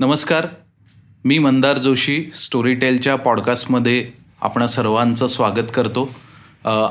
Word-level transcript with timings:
नमस्कार. 0.00 0.46
मी 1.24 1.36
मंदार 1.38 1.78
जोशी 1.78 2.16
स्टोरीटेलच्या 2.34 3.16
पॉडकास्टमध्ये 3.16 4.04
आपण 4.42 4.64
सर्वांचं 4.66 5.26
स्वागत 5.26 5.70
करतो. 5.74 6.08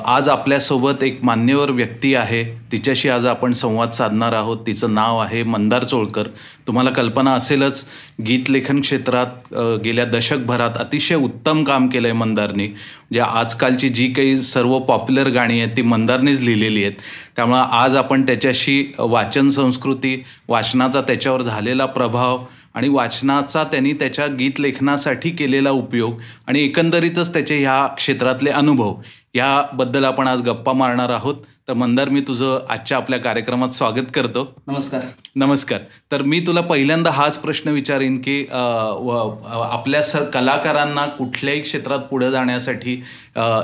आज 0.06 0.30
आपल्यासोबत 0.30 1.04
एक 1.04 1.24
मान्यवर 1.24 1.72
व्यक्ती 1.72 2.14
आहे. 2.16 2.44
तिच्याशी 2.72 3.10
आज 3.10 3.26
आपण 3.26 3.54
संवाद 3.54 3.92
साधणार 3.92 4.34
आहोत. 4.34 4.58
तिचं 4.68 4.94
नाव 4.94 5.20
आहे 5.20 5.42
मंदार 5.44 5.84
चोळकर. 5.84 6.28
तुम्हाला 6.68 6.90
कल्पना 6.90 7.34
असेलच 7.34 7.84
गीतलेखन 8.28 8.82
क्षेत्रात 8.82 9.54
गेल्या 9.84 10.06
दशकभरात 10.06 10.78
अतिशय 10.80 11.16
उत्तम 11.16 11.64
काम 11.64 11.88
केलं 11.88 12.08
आहे 12.08 12.18
मंदारनी. 12.18 12.68
म्हणजे 12.68 13.20
आजकालची 13.20 13.90
जी 13.90 14.08
काही 14.14 14.40
सर्व 14.42 14.78
पॉप्युलर 14.80 15.30
गाणी 15.30 15.60
आहेत 15.62 15.76
ती 15.78 15.82
मंदारनीच 15.82 16.40
लिहिलेली 16.40 16.84
आहेत. 16.84 16.94
त्यामुळं 17.36 17.62
आज 17.62 17.96
आपण 17.96 18.26
त्याच्याशी 18.26 18.84
वाचन 19.00 19.50
संस्कृती 19.50 20.24
वाचनाचा 20.48 21.02
त्याच्यावर 21.02 21.42
झालेला 21.42 21.86
प्रभाव 21.86 22.44
आणि 22.74 22.90
वाचनाचा 22.90 23.64
त्यांनी 23.64 23.94
त्याच्या 23.94 24.28
गीत 24.40 24.60
लेखनासाठी 24.60 25.30
केलेला 25.30 25.72
उपयोग 25.72 26.20
आणि 26.48 26.64
एकंदरीतच 26.64 27.34
त्याचे 27.34 27.60
ह्या 27.60 27.86
क्षेत्रातले 27.88 28.50
अनुभव 28.50 28.96
याबद्दल 29.36 30.04
आपण 30.04 30.28
आज 30.28 30.42
गप्पा 30.42 30.74
मारणार 30.74 31.10
आहोत. 31.10 31.36
तर 31.68 31.74
मंदार 31.74 32.10
मी 32.10 32.22
तुझं 32.28 32.66
आजच्या 32.70 32.98
आपल्या 32.98 33.18
कार्यक्रमात 33.20 33.70
स्वागत 33.70 34.06
करतो. 34.14 34.44
नमस्कार. 34.68 35.02
नमस्कार. 35.36 35.80
तर 36.12 36.22
मी 36.22 36.40
तुला 36.40 36.62
पहिल्यांदा 36.62 37.12
हाच 37.12 37.38
प्रश्न 37.38 37.70
विचारीन 37.70 38.18
की 38.22 38.42
आपल्या 38.52 40.02
स 40.04 40.16
कलाकारांना 40.34 41.06
कुठल्याही 41.08 41.62
क्षेत्रात 41.62 42.00
पुढे 42.10 42.32
जाण्यासाठी 42.32 42.94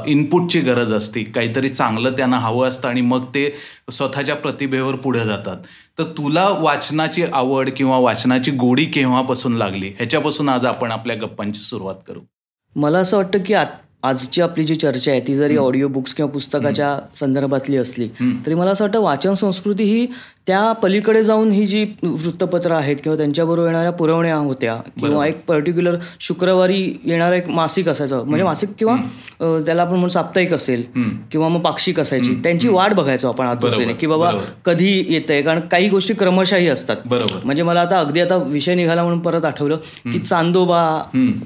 इनपुटची 0.08 0.60
गरज 0.60 0.92
असते. 0.94 1.24
काहीतरी 1.26 1.70
चांगलं 1.70 2.12
त्यांना 2.12 2.38
हवं 2.40 2.68
असतं 2.68 2.88
आणि 2.88 3.02
मग 3.02 3.26
ते 3.26 3.50
स्वतःच्या 3.92 4.36
प्रतिभेवर 4.36 4.96
पुढे 4.96 5.26
जातात. 5.26 5.58
तर 6.00 6.04
तुला 6.18 6.48
वाचनाची 6.60 7.24
आवड 7.34 7.70
किंवा 7.78 7.98
वाचनाची 7.98 8.52
गोडी 8.52 8.86
केव्हापासून 8.86 9.56
लागली? 9.56 9.88
ह्याच्यापासून 9.88 10.50
आज 10.50 10.66
आपण 10.66 10.92
आपल्या 10.92 11.16
गप्पांची 11.16 11.60
सुरुवात 11.60 11.96
करू. 12.08 12.20
मला 12.76 13.00
असं 13.00 13.18
वाटतं 13.18 13.40
की 13.46 13.54
आजची 13.54 14.42
आपली 14.42 14.64
जी 14.64 14.76
चर्चा 14.76 15.12
आहे 15.12 15.20
ती 15.20 15.36
जरी 15.36 15.58
ऑडिओ 15.58 15.88
बुक्स 15.88 16.14
किंवा 16.14 16.32
पुस्तकाच्या 16.32 16.98
संदर्भातली 17.16 17.78
असली 17.78 18.08
तरी 18.46 18.54
मला 18.54 18.72
असं 18.72 18.84
वाटतं 18.86 19.00
वाचन 19.02 19.34
संस्कृती 19.34 19.84
ही 19.84 20.06
त्या 20.48 20.72
पलीकडे 20.82 21.22
जाऊन 21.24 21.52
ही 21.52 21.66
जी 21.68 21.84
वृत्तपत्र 22.04 22.72
आहेत 22.72 22.96
किंवा 23.04 23.16
त्यांच्याबरोबर 23.18 23.68
येणाऱ्या 23.68 23.92
पुरवण्या 23.92 24.36
होत्या 24.36 24.76
किंवा 25.00 25.26
एक 25.28 25.40
पर्टिक्युलर 25.48 25.96
शुक्रवारी 26.20 26.82
येणारं 27.06 27.36
एक 27.36 27.48
मासिक 27.50 27.88
असायचं. 27.90 28.24
म्हणजे 28.26 28.44
मासिक 28.46 28.70
किंवा 28.80 28.96
त्याला 29.66 29.82
आपण 29.82 29.92
म्हणून 29.92 30.10
साप्ताहिक 30.10 30.54
असेल 30.54 30.84
किंवा 31.32 31.48
मग 31.50 31.62
पाक्षिक 31.62 32.00
असायची. 32.00 32.34
त्यांची 32.44 32.68
वाट 32.68 32.94
बघायचो 32.94 33.28
आपण 33.28 33.46
आतुरतेने 33.46 33.94
की 33.94 34.08
बाबा 34.08 34.32
कधी 34.66 34.92
येतंय? 35.10 35.42
कारण 35.42 35.60
काही 35.72 35.90
गोष्टी 35.90 36.14
क्रमशाही 36.14 36.68
असतात. 36.70 36.98
बरोबर. 37.06 37.40
म्हणजे 37.46 37.64
मला 37.64 37.82
आता 37.82 38.00
अगदी 38.00 38.20
आता 38.22 38.36
विषय 38.46 38.76
निघाला 38.76 39.04
म्हणून 39.04 39.20
परत 39.20 39.46
आठवलं 39.46 39.78
की 40.12 40.20
चांदोबा 40.20 40.84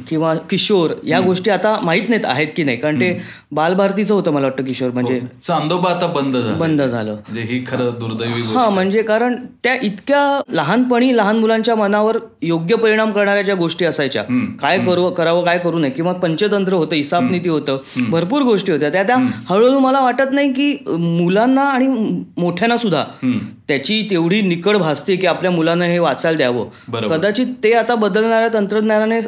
किंवा 0.10 0.34
किशोर 0.50 0.94
या 1.06 1.20
गोष्टी 1.22 1.52
आता 1.52 1.78
माहीत 1.84 2.10
नाहीत 2.10 2.26
आहेत 2.26 2.48
की 2.56 2.64
नाही. 2.64 2.78
कारण 2.78 3.00
ते 3.00 3.18
बालभारतीचं 3.52 4.14
होतं 4.14 4.32
मला 4.32 4.46
वाटतं 4.48 4.64
किशोर. 4.64 4.90
म्हणजे 4.94 5.20
हो. 5.20 5.26
चांदोबा 5.44 5.90
आता 5.90 6.08
बंद 6.14 6.36
झालं. 6.36 6.58
बंद 6.60 6.82
झालं. 6.82 7.12
म्हणजे 7.12 7.42
ही 7.54 7.64
खरं 7.68 7.90
दुर्दैवी 8.00 8.42
हा 8.54 8.70
म्हणजे 8.90 9.02
कारण 9.04 9.36
त्या 9.64 9.74
इतक्या 9.84 10.20
लहानपणी 10.52 11.18
लहान 11.18 11.38
मुलांच्या 11.38 11.76
मनावर 11.76 12.18
योग्य 12.42 12.76
परिणाम 12.76 13.12
करणाऱ्या 13.12 13.42
ज्या 13.44 13.56
गोष्टी 13.56 13.86
असायच्या 13.86 14.24
काय 14.62 14.80
करू 14.80 15.10
करावं 15.10 15.44
काय 15.46 15.58
करू 15.58 15.80
नये 15.80 15.92
किंवा 15.92 16.14
पंचतंत्र 16.14 16.74
होतं 16.74 16.96
हिसाब 16.96 17.30
नीती 17.32 17.50
होतं 17.50 17.78
भरपूर 18.10 18.42
गोष्टी 18.42 18.72
होत्या. 18.72 18.90
त्या 18.90 19.04
त्या 19.04 19.16
हळूहळू 19.50 19.80
मला 19.80 20.02
वाटत 20.02 20.32
नाही 20.32 20.54
की 20.54 20.76
मुलांना 20.90 21.64
आणि 21.64 21.88
मोठ्यांना 22.38 22.78
सुद्धा 22.78 23.04
त्याची 23.68 24.08
तेवढी 24.12 24.42
निकड 24.42 24.78
भासते 24.78 25.16
की 25.16 25.28
आपल्या 25.28 25.52
मुलांना 25.52 25.86
हे 25.86 26.00
वाचायला 26.00 26.38
द्यावं. 26.38 27.08
कदाचित 27.08 27.48
ते 27.64 27.74
आता 27.74 27.96
बदलणाऱ्या 27.96 28.50
तंत्रज्ञानाने 28.54 29.20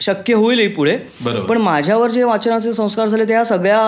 शक्य 0.00 0.34
होईलही 0.34 0.68
पुढे. 0.68 0.96
पण 1.48 1.58
माझ्यावर 1.58 2.10
जे 2.10 2.22
वाचनाचे 2.24 2.72
संस्कार 2.72 3.08
झाले 3.08 3.24
त्या 3.24 3.44
सगळ्या 3.44 3.78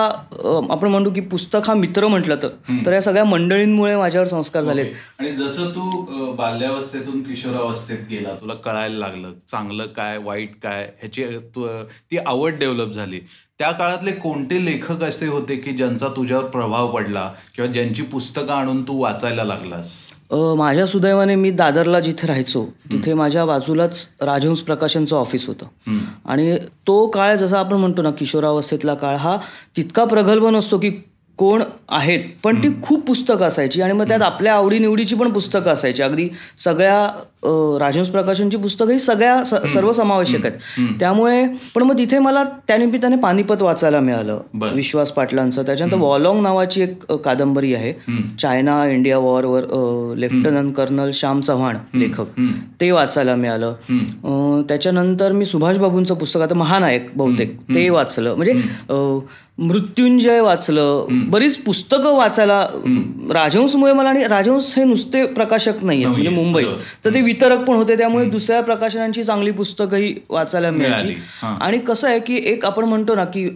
आपण 0.71 0.87
म्हणतो 0.87 1.09
की 1.13 1.21
पुस्तक 1.21 1.67
हा 1.67 1.73
मित्र 1.73 2.07
म्हटलं 2.07 2.35
तर. 2.43 2.91
या 2.93 3.01
सगळ्या 3.01 3.23
मंडळींमुळे 3.25 3.95
माझ्यावर 3.95 4.27
संस्कार 4.27 4.63
झाले 4.63 4.83
आणि 5.19 5.31
जसं 5.31 5.69
तू 5.69 6.31
बाल्यावस्थेतून 6.37 7.21
किशोरावस्थेत 7.23 7.97
गेला 8.09 8.33
तुला 8.41 8.53
कळायला 8.53 8.97
लागलं 8.97 9.33
चांगलं 9.51 9.85
काय 9.87 10.17
वाईट 10.17 10.55
काय 10.63 10.83
ह्याची 11.01 11.25
ती 12.11 12.17
आवड 12.17 12.57
डेव्हलप 12.59 12.93
झाली. 12.93 13.19
त्या 13.59 13.71
काळातले 13.71 14.11
कोणते 14.11 14.63
लेखक 14.65 15.01
असे 15.03 15.27
होते 15.27 15.55
की 15.55 15.71
ज्यांचा 15.71 16.07
तुझ्यावर 16.07 16.45
प्रभाव 16.45 16.87
पडला 16.91 17.31
किंवा 17.55 17.71
ज्यांची 17.71 18.01
पुस्तकं 18.01 18.53
आणून 18.53 18.81
तू 18.83 19.01
वाचायला 19.01 19.43
लागलास? 19.43 19.91
माझ्या 20.31 20.85
सुदैवाने 20.85 21.35
मी 21.35 21.51
दादरला 21.51 21.99
जिथे 21.99 22.27
राहायचो 22.27 22.63
तिथे 22.91 23.13
माझ्या 23.13 23.45
बाजूलाच 23.45 24.07
राजहंस 24.21 24.59
प्रकाशनचं 24.59 25.15
ऑफिस 25.15 25.47
होतं. 25.47 25.97
आणि 26.25 26.57
तो 26.87 27.07
काळ 27.07 27.35
जसा 27.35 27.59
आपण 27.59 27.77
म्हणतो 27.77 28.01
ना 28.01 28.11
किशोरावस्थेतला 28.11 28.93
काळ 28.93 29.15
हा 29.15 29.37
तितका 29.77 30.05
प्रगल्भ 30.05 30.45
नसतो 30.45 30.77
की 30.77 30.89
कोण 31.37 31.63
आहेत 31.89 32.19
पण 32.43 32.63
ती 32.63 32.69
खूप 32.83 33.05
पुस्तकं 33.07 33.45
असायची. 33.45 33.81
आणि 33.81 33.93
मग 33.93 34.07
त्यात 34.07 34.21
आपल्या 34.21 34.53
आवडीनिवडीची 34.53 35.15
पण 35.15 35.31
पुस्तकं 35.31 35.71
असायची. 35.71 36.03
अगदी 36.03 36.29
सगळ्या 36.63 37.09
राजहंस 37.43 38.07
प्रकाशनची 38.09 38.57
पुस्तकं 38.57 38.91
ही 38.91 38.99
सगळ्या 38.99 39.43
सर्व 39.45 39.91
समावेशक 39.91 40.45
आहेत. 40.45 40.97
त्यामुळे 40.99 41.45
पण 41.75 41.83
मग 41.83 41.97
तिथे 41.97 42.19
मला 42.19 42.43
त्यानिमित्ताने 42.67 43.15
पानिपत 43.17 43.61
वाचायला 43.61 43.99
मिळालं. 43.99 44.39
विश्वास 44.73 45.11
पाटलांचं. 45.11 45.61
त्याच्यानंतर 45.65 45.97
वॉलॉंग 45.97 46.41
नावाची 46.43 46.81
एक 46.81 47.11
कादंबरी 47.13 47.73
आहे. 47.75 47.93
चायना 48.41 48.85
इंडिया 48.91 49.17
वॉरवर 49.17 49.63
लेफ्टनंट 50.17 50.75
कर्नल 50.75 51.11
श्याम 51.13 51.41
चव्हाण 51.41 51.77
लेखक. 51.93 52.39
ते 52.81 52.91
वाचायला 52.91 53.35
मिळालं. 53.35 54.61
त्याच्यानंतर 54.69 55.31
मी 55.31 55.45
सुभाष 55.45 55.77
बाबूंचं 55.77 56.15
पुस्तक 56.15 56.41
आता 56.41 56.55
महानायक 56.55 57.09
बहुतेक 57.15 57.57
ते 57.75 57.89
वाचलं. 57.89 58.35
म्हणजे 58.35 58.53
मृत्युंजय 59.57 60.39
वाचलं. 60.39 61.05
बरीच 61.31 61.57
पुस्तकं 61.57 62.15
वाचायला 62.17 62.59
राजहंसमुळे 63.33 63.93
मला 63.93 64.09
आणि 64.09 64.23
राजहंस 64.23 64.73
हे 64.77 64.83
नुसते 64.83 65.25
प्रकाशक 65.27 65.83
नाही 65.83 66.05
म्हणजे 66.05 66.29
मुंबईत. 66.29 66.65
तर 67.05 67.13
ते 67.13 67.21
वितरक 67.29 67.59
पण 67.59 67.75
होते 67.75 67.97
त्यामुळे 67.97 68.25
दुसऱ्या 68.25 68.61
प्रकाशनांची 68.61 69.23
चांगली 69.23 69.51
पुस्तकंही 69.51 70.13
वाचायला 70.29 70.71
मिळाली. 70.71 71.15
आणि 71.43 71.77
कसं 71.77 72.07
आहे 72.07 72.19
की 72.19 72.35
एक 72.45 72.65
आपण 72.65 72.85
म्हणतो 72.85 73.15
ना 73.15 73.25
की 73.25 73.47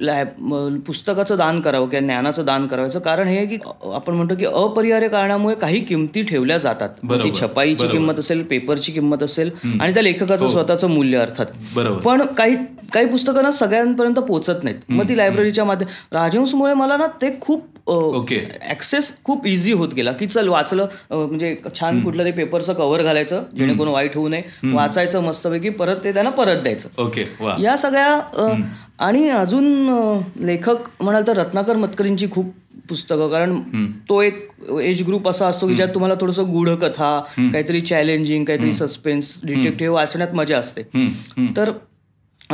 पुस्तकाचं 0.87 1.37
दान 1.37 1.59
करावं 1.61 1.87
किंवा 1.89 2.05
ज्ञानाचं 2.05 2.45
दान 2.45 2.67
करायचं 2.67 2.99
कारण 2.99 3.27
हे 3.27 3.45
की 3.45 3.57
आपण 3.93 4.13
म्हणतो 4.13 4.35
की 4.35 4.45
अपरिहार्य 4.45 5.07
कारणामुळे 5.07 5.55
काही 5.55 5.79
किमती 5.79 6.21
ठेवल्या 6.23 6.57
जातात. 6.57 6.89
ती 7.13 7.31
छपाईची 7.41 7.87
किंमत 7.87 8.19
असेल 8.19 8.43
पेपरची 8.43 8.91
किंमत 8.91 9.23
असेल 9.23 9.51
आणि 9.81 9.93
त्या 9.93 10.03
लेखकाचं 10.03 10.45
हो. 10.45 10.51
स्वतःचं 10.51 10.89
मूल्य 10.89 11.17
अर्थात. 11.17 11.79
पण 12.05 12.25
काही 12.37 12.55
काही 12.93 13.05
पुस्तकं 13.05 13.43
ना 13.43 13.51
सगळ्यांपर्यंत 13.51 14.15
पोहोचत 14.15 14.63
नाहीत. 14.63 14.79
मग 14.89 15.09
ती 15.09 15.17
लायब्ररीच्या 15.17 15.65
माध्यम 15.65 15.87
राजहंसमुळे 16.11 16.73
मला 16.73 16.97
ना 16.97 17.07
ते 17.21 17.37
खूप 17.41 17.65
ओके. 17.87 18.39
ऍक्सेस 18.71 19.11
खूप 19.23 19.45
इझी 19.47 19.71
होत 19.71 19.93
गेला 19.93 20.11
की 20.11 20.27
चल 20.27 20.47
वाचलं 20.47 20.87
म्हणजे 21.11 21.55
छान 21.75 21.99
कुठलं 22.03 22.25
ते 22.25 22.31
पेपरचं 22.31 22.73
कव्हर 22.73 23.03
घालायचं 23.03 23.43
जेणेकरून 23.57 23.91
वाईट 23.93 24.15
होऊ 24.15 24.27
नये. 24.27 24.41
वाचायचं 24.73 25.23
मस्तपैकी 25.23 25.69
परत 25.71 26.03
ते 26.03 26.13
त्यांना 26.13 26.31
परत 26.31 26.61
द्यायचं. 26.63 26.89
ओके 26.97 27.25
या 27.63 27.77
सगळ्या 27.77 28.55
आणि 28.99 29.27
अजून 29.29 30.21
लेखक 30.39 30.89
म्हणाल 31.01 31.27
तर 31.27 31.37
रत्नाकर 31.37 31.75
मतकरींची 31.75 32.27
खूप 32.31 32.51
पुस्तकं 32.89 33.29
कारण 33.29 33.61
तो 34.09 34.21
एक 34.21 34.47
एज 34.81 35.01
ग्रुप 35.03 35.27
असा 35.29 35.47
असतो 35.47 35.67
की 35.67 35.75
ज्यात 35.75 35.89
तुम्हाला 35.93 36.15
थोडंसं 36.21 36.51
गुढ 36.51 36.69
कथा 36.81 37.19
काहीतरी 37.37 37.81
चॅलेंजिंग 37.81 38.45
काहीतरी 38.45 38.73
सस्पेन्स 38.73 39.33
डिटेक्टिव्ह 39.43 39.95
वाचण्यात 39.95 40.33
मजा 40.35 40.57
असते. 40.57 40.81
तर 41.57 41.71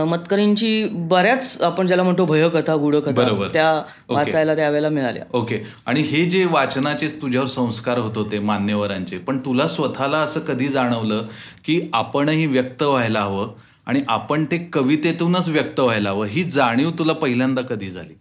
मतकरींची 0.05 0.87
बऱ्याच 0.91 1.61
आपण 1.61 1.87
ज्याला 1.87 2.03
म्हणतो 2.03 2.25
भयकथा 2.25 2.75
गुढकथा 2.75 3.47
त्या 3.53 3.71
वाचायला 4.09 4.55
त्यावेळेला 4.55 4.89
मिळाल्या. 4.89 5.23
ओके. 5.33 5.59
आणि 5.85 6.01
हे 6.01 6.23
जे 6.25 6.45
वाचनाचे 6.45 7.07
तुझ्यावर 7.21 7.47
संस्कार 7.47 7.97
होत 7.97 8.17
होते 8.17 8.39
मान्यवरांचे 8.39 9.17
पण 9.17 9.37
तुला 9.37 9.67
स्वतःला 9.67 10.17
असं 10.17 10.39
कधी 10.39 10.67
जाणवलं 10.67 11.25
की 11.65 11.81
आपणही 11.93 12.45
व्यक्त 12.45 12.83
व्हायला 12.83 13.21
हवं 13.21 13.53
आणि 13.85 14.01
आपण 14.07 14.45
ते 14.45 14.57
कवितेतूनच 14.73 15.49
व्यक्त 15.49 15.79
व्हायला 15.79 16.09
हवं? 16.09 16.25
ही 16.25 16.43
जाणीव 16.43 16.89
तुला 16.99 17.13
पहिल्यांदा 17.13 17.61
कधी 17.61 17.89
झाली? 17.89 18.13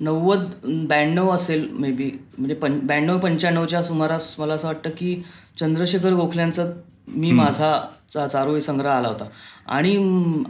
नव्वद 0.00 0.44
ब्याण्णव 0.64 1.30
असेल 1.30 1.68
मे 1.72 1.90
बी 1.92 2.10
म्हणजे 2.38 2.54
पं 2.54 2.78
ब्याण्णव 2.82 3.18
पंच्याण्णवच्या 3.18 3.82
सुमारास 3.82 4.34
मला 4.38 4.54
असं 4.54 4.66
वाटतं 4.66 4.90
की 4.90 5.22
चंद्रशेखर 5.60 6.12
गोखल्यांचं 6.12 6.72
मी 7.08 7.32
माझा 7.32 7.74
चारोळी 8.14 8.60
संग्रह 8.60 8.90
आला 8.90 9.08
होता. 9.08 9.24
आणि 9.66 9.94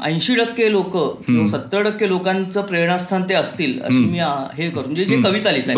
ऐंशी 0.05 0.35
टक्के 0.35 0.71
लोक 0.73 0.97
किंवा 1.27 1.47
सत्तर 1.49 1.83
टक्के 1.83 2.09
लोकांचं 2.09 2.61
प्रेरणास्थान 2.63 3.29
ते 3.29 3.35
असतील 3.35 3.81
अशी 3.83 4.05
मी 4.05 4.19
हे 4.55 4.71
करू 4.71 4.83
म्हणजे 4.83 5.05
जे 5.05 5.21
कविता 5.23 5.51
लिहित 5.51 5.69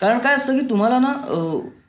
कारण 0.00 0.18
काय 0.18 0.34
असतं 0.34 0.58
की 0.58 0.68
तुम्हाला 0.70 0.98
ना 0.98 1.12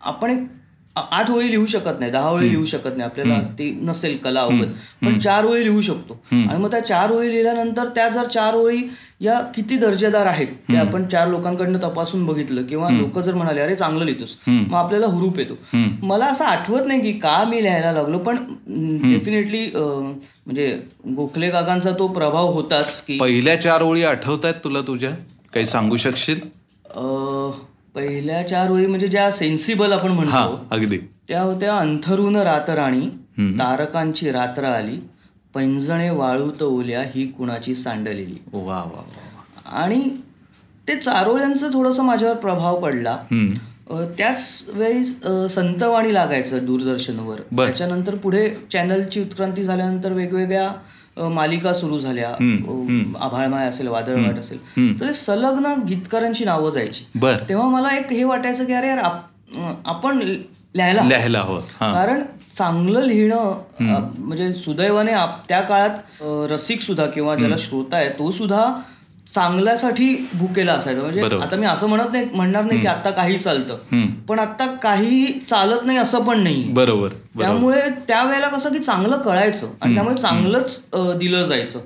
आपण 0.01 0.29
एक 0.29 0.47
आठ 0.95 1.29
ओळी 1.31 1.49
लिहू 1.51 1.65
शकत 1.65 1.99
नाही 1.99 2.11
दहा 2.11 2.29
ओळी 2.29 2.49
लिहू 2.49 2.65
शकत 2.65 2.97
नाही 2.97 3.01
आपल्याला 3.01 3.39
ते 3.59 3.69
नसेल 3.81 4.17
कला 4.17 4.41
अवगत. 4.41 4.67
पण 5.05 5.19
चार 5.19 5.45
ओळी 5.45 5.63
लिहू 5.63 5.81
शकतो. 5.81 6.13
आणि 6.31 6.57
मग 6.57 6.71
त्या 6.71 6.79
चार 6.85 7.11
ओळी 7.11 7.29
लिहिल्यानंतर 7.29 7.87
त्या 7.95 8.07
जर 8.09 8.27
चार 8.27 8.55
ओळी 8.55 8.81
या 9.21 9.39
किती 9.55 9.77
दर्जेदार 9.77 10.25
आहेत 10.25 10.47
ते 10.69 10.75
आपण 10.77 11.05
चार 11.07 11.27
लोकांकडनं 11.27 11.79
तपासून 11.83 12.25
बघितलं 12.25 12.63
किंवा 12.63 12.89
लोक 12.89 13.19
जर 13.19 13.33
म्हणाले 13.33 13.61
अरे 13.61 13.75
चांगलं 13.75 14.05
लिहितोस. 14.05 14.35
मग 14.47 14.73
आपल्याला 14.73 15.05
हुरूप 15.05 15.39
येतो. 15.39 15.57
मला 16.01 16.25
असं 16.25 16.45
आठवत 16.45 16.87
नाही 16.87 17.01
की 17.01 17.11
का 17.19 17.43
मी 17.43 17.63
लिहायला 17.63 17.91
लागलो 17.91 18.17
पण 18.19 18.37
डेफिनेटली 18.67 19.65
म्हणजे 19.75 20.71
गोखले 21.15 21.49
काकांचा 21.51 21.91
तो 21.99 22.07
प्रभाव 22.07 22.51
होताच 22.53 23.01
की 23.01 23.17
पहिल्या 23.17 23.61
चार 23.61 23.81
ओळी 23.81 24.03
आठवत 24.03 24.45
आहेत 24.45 24.63
तुला 24.63 24.81
तुझ्या? 24.81 25.11
काही 25.53 25.65
सांगू 25.65 25.97
शकशील? 25.97 26.39
पहिल्या 27.99 28.47
चार 28.47 28.69
ओळी 28.71 28.85
म्हणजे 28.87 29.07
ज्या 29.07 29.31
सेन्सिबल 29.31 29.91
आपण 29.93 30.11
म्हणतो 30.11 30.65
अगदी. 30.71 30.97
त्या 31.27 31.41
होत्या 31.41 31.75
अंथरुण 31.77 32.35
रातराणी 32.35 33.07
तारकांची 33.59 34.31
रात्र 34.31 34.63
आली 34.63 34.97
पैंजणे 35.53 36.09
वाळूत 36.09 36.63
ओल्या 36.63 37.01
ही 37.15 37.25
कुणाची 37.27 37.75
सांडलेली. 37.75 38.37
वा 38.53 38.77
वा. 38.77 39.03
आणि 39.65 40.09
ते 40.87 40.95
चारोळ्यांचं 40.95 41.73
थोडंसं 41.73 42.03
माझ्यावर 42.03 42.35
प्रभाव 42.35 42.79
पडला. 42.79 43.17
त्याच 44.17 44.63
वेळी 44.67 45.03
संतवाणी 45.49 46.13
लागायचं 46.13 46.65
दूरदर्शनवर. 46.65 47.39
त्याच्यानंतर 47.39 48.15
पुढे 48.15 48.49
चॅनलची 48.73 49.21
उत्क्रांती 49.21 49.63
झाल्यानंतर 49.63 50.11
वेगवेगळ्या 50.11 50.71
मालिका 51.19 51.73
सुरू 51.73 51.99
झाल्या. 51.99 52.29
आभाळमाय 53.21 53.67
असेल 53.67 53.87
वादळवाट 53.87 54.39
असेल. 54.39 54.59
तर 54.99 55.07
ते 55.07 55.13
सलग्न 55.13 55.73
गीतकारांची 55.87 56.45
नावं 56.45 56.69
जायची. 56.69 57.05
तेव्हा 57.49 57.67
मला 57.69 57.95
एक 57.97 58.11
हे 58.13 58.23
वाटायचं 58.23 58.65
की 58.65 58.73
अरे 58.73 58.87
यार 58.87 58.99
आपण 59.85 60.17
लिहायला. 60.17 61.03
लिहायला 61.03 61.39
हवं 61.39 61.61
कारण 61.81 62.21
चांगलं 62.57 63.01
लिहिणं 63.01 63.61
म्हणजे 64.17 64.51
सुदैवाने 64.53 65.11
त्या 65.49 65.59
काळात 65.61 66.21
रसिक 66.51 66.81
सुद्धा 66.81 67.05
किंवा 67.05 67.35
ज्याला 67.35 67.55
श्रोता 67.57 67.97
आहे 67.97 68.09
तो 68.09 68.31
सुद्धा 68.31 68.63
चांगल्यासाठी 69.35 70.27
भुकेला 70.33 70.73
असायचा. 70.73 71.01
म्हणजे. 71.01 71.21
आता 71.41 71.55
मी 71.55 71.65
असं 71.65 71.87
म्हणत 71.87 72.11
नाही 72.11 72.25
म्हणणार 72.33 72.63
नाही 72.63 72.79
की 72.81 72.87
आता 72.87 73.09
काही 73.11 73.37
चालतं. 73.37 73.77
पण 74.29 74.39
आता 74.39 74.65
काही 74.75 75.25
चालत 75.49 75.85
नाही 75.85 75.97
असं 75.97 76.23
पण 76.23 76.43
नाही 76.43 76.63
बरोबर 76.69 77.07
त्यामुळे 77.39 77.81
त्यावेळेला 78.07 78.47
कसं 78.47 78.73
की 78.73 78.79
चांगलं 78.79 79.17
कळायचं 79.17 79.67
आणि 79.81 79.93
त्यामुळे 79.93 80.15
चांगलंच 80.15 80.79
दिलं 81.19 81.45
जायचं. 81.45 81.79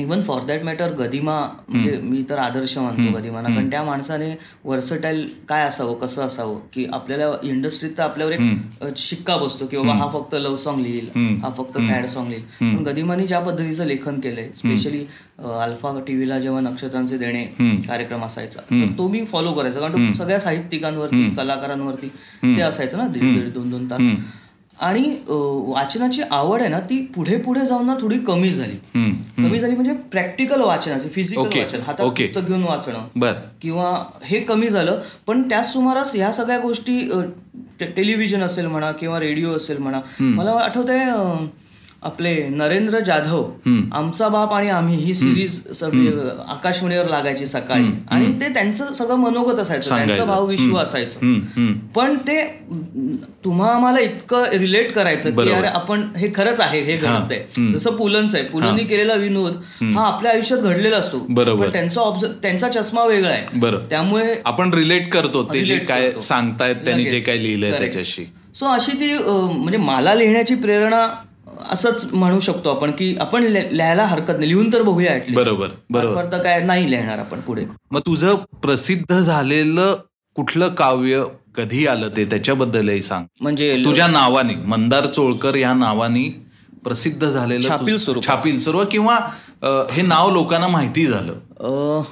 Even 0.00 0.22
for 0.22 0.42
that 0.46 0.62
matter 0.64 0.92
Gadima 0.98 1.38
म्हणजे 1.68 1.96
मी 2.02 2.22
तर 2.30 2.38
आदर्श 2.38 2.76
मानतो 2.78 3.12
गदिमाना 3.18 3.48
कारण 3.48 3.70
त्या 3.70 3.82
माणसाने 3.82 4.30
वर्सटाईल 4.64 5.26
काय 5.48 5.66
असावं 5.66 5.94
कसं 5.98 6.22
असावं? 6.22 6.58
की 6.72 6.86
आपल्याला 6.92 7.30
इंडस्ट्रीत 7.42 7.90
तर 7.98 8.02
आपल्यावर 8.02 8.32
एक 8.32 8.96
शिक्का 8.98 9.36
बसतो 9.36 9.66
की 9.66 9.76
बाबा 9.76 9.94
हा 9.94 10.06
फक्त 10.12 10.34
लव्ह 10.34 10.56
सॉन्ग 10.56 10.82
लिहिल 10.82 11.08
हा 11.42 11.50
फक्त 11.58 11.78
सॅड 11.78 12.06
सॉन्ग 12.06 12.30
लिहिल. 12.30 12.44
पण 12.76 12.82
गदिमानी 12.84 13.26
ज्या 13.26 13.40
पद्धतीचं 13.40 13.86
लेखन 13.86 14.20
केलंय 14.20 14.48
स्पेशली 14.56 15.04
अल्फा 15.60 15.98
टीव्हीला 16.06 16.38
जेव्हा 16.40 16.60
नक्षत्रांचे 16.60 17.18
देणे 17.18 17.44
कार्यक्रम 17.86 18.24
असायचा 18.24 18.60
तर 18.70 18.96
तो 18.98 19.08
मी 19.08 19.24
फॉलो 19.24 19.52
करायचा. 19.52 19.80
कारण 19.80 20.12
सगळ्या 20.14 20.40
साहित्यिकांवरती 20.40 21.28
कलाकारांवरती 21.36 22.08
ते 22.56 22.60
असायचं 22.62 22.98
ना 22.98 23.06
दीड 23.08 23.22
दीड 23.34 23.52
दोन 23.52 23.70
दोन 23.70 23.90
तास. 23.90 24.00
आणि 24.80 25.02
वाचनाची 25.28 26.22
आवड 26.30 26.60
आहे 26.60 26.68
ना 26.70 26.78
ती 26.80 26.98
पुढे 27.14 27.36
पुढे 27.38 27.64
जाऊन 27.66 27.86
ना 27.86 27.94
थोडी 28.00 28.18
कमी 28.18 28.52
झाली. 28.52 28.76
कमी 29.36 29.58
झाली 29.60 29.74
म्हणजे 29.74 29.92
प्रॅक्टिकल 30.12 30.60
वाचनाचे 30.60 31.08
फिजिकल 31.08 31.58
वाचन 31.58 31.80
हातात. 31.86 32.04
पुस्तक 32.06 32.46
घेऊन 32.46 32.62
वाचणं 32.62 33.06
बर 33.16 33.32
किंवा 33.62 33.92
हे 34.24 34.40
कमी 34.40 34.68
झालं 34.68 35.00
पण 35.26 35.48
त्याच 35.48 35.72
सुमारास 35.72 36.14
ह्या 36.14 36.32
सगळ्या 36.32 36.58
गोष्टी 36.58 37.00
टेलिव्हिजन 37.86 38.42
असेल 38.42 38.66
म्हणा 38.66 38.90
किंवा 38.92 39.20
रेडिओ 39.20 39.56
असेल 39.56 39.78
म्हणा 39.78 40.00
मला 40.20 40.58
आठवतंय 40.60 41.04
आपले 42.02 42.32
नरेंद्र 42.48 42.98
जाधव 43.06 43.42
आमचा 43.92 44.28
बाप 44.28 44.52
आणि 44.54 44.68
आम्ही 44.70 44.96
ही 44.96 45.14
सिरीज 45.14 45.60
सगळी 45.78 46.06
आकाशवाणीवर 46.48 47.08
लागायची 47.08 47.46
सकाळी. 47.46 47.84
आणि 48.10 48.32
ते 48.40 48.48
त्यांचं 48.54 48.92
सगळं 48.94 49.16
मनोगत 49.16 49.58
असायचं. 49.60 49.96
त्यांचं 49.96 50.26
भाव 50.26 50.46
विश्व 50.46 50.76
असायचं. 50.78 51.74
पण 51.94 52.16
ते 52.28 52.40
तुम्हा 53.44 53.70
आम्हाला 53.74 54.00
इतकं 54.00 54.44
रिलेट 54.52 54.92
करायचं 54.94 55.36
की. 55.36 55.50
अरे 55.52 55.66
आपण 55.66 56.08
हे 56.16 56.30
खरंच 56.34 56.60
आहे 56.60 56.80
हे 56.82 56.96
घडत 56.96 57.32
आहे 57.32 57.72
जसं 57.72 57.96
पुलंच 57.96 58.34
आहे. 58.34 58.44
पुलंनी 58.44 58.84
केलेला 58.84 59.14
विनोद 59.14 59.56
हा 59.82 60.06
आपल्या 60.06 60.32
आयुष्यात 60.32 60.60
घडलेला 60.60 60.96
असतो. 60.96 61.24
बरोबर. 61.28 61.68
त्यांचा 61.68 62.10
त्यांचा 62.42 62.68
चष्मा 62.70 63.04
वेगळा 63.04 63.30
आहे. 63.30 63.76
त्यामुळे 63.90 64.34
आपण 64.46 64.74
रिलेट 64.74 65.12
करतो 65.12 65.48
ते 65.52 65.60
जे 65.60 65.78
काय. 65.78 66.10
सांगतायत 66.20 66.76
त्यांनी 66.84 67.04
जे. 67.04 67.18
काय 67.20 67.42
लिहिलंय. 67.42 67.78
त्याच्याशी. 67.78 68.24
सो 68.54 68.66
अशी 68.66 68.92
ती 68.92 69.16
म्हणजे 69.24 69.78
मला 69.78 70.14
लिहिण्याची 70.14 70.54
प्रेरणा 70.54 71.06
असंच 71.70 72.04
म्हणू 72.12 72.40
शकतो 72.40 72.70
आपण 72.70 72.90
की 72.90 73.16
आपण 73.20 73.42
लिहायला 73.44 74.04
हरकत 74.04 74.38
नाही. 74.38 74.48
लिहून 74.48 74.72
तर 74.72 74.82
बघूया. 74.82 75.16
बरोबर 75.34 75.68
बरोबर. 75.90 76.24
तर 76.32 76.42
काय 76.42 76.62
नाही 76.62 76.90
लिहिणार 76.90 77.18
आपण 77.18 77.40
पुढे. 77.40 77.64
मग 77.90 78.00
तुझं 78.06 78.34
प्रसिद्ध 78.62 79.18
झालेलं 79.20 79.96
कुठलं 80.36 80.68
काव्य 80.68 81.22
कधी 81.54 81.86
आलं 81.86 82.08
ते 82.16 82.24
त्याच्याबद्दलही 82.24 83.00
सांग. 83.00 83.24
म्हणजे 83.40 83.82
तुझ्या 83.84 84.06
नावाने 84.06 84.54
मंदार 84.54 85.06
चोळकर 85.06 85.54
या 85.54 85.72
नावाने 85.74 86.28
प्रसिद्ध 86.84 87.30
झालेलं 87.30 87.68
छापील 87.68 87.96
स्वरूप. 87.96 88.26
छापील 88.26 88.58
स्वरूप 88.60 88.90
किंवा 88.90 89.18
हे 89.92 90.02
नाव 90.02 90.30
लोकांना 90.30 90.68
माहिती 90.68 91.06
झालं. 91.06 92.02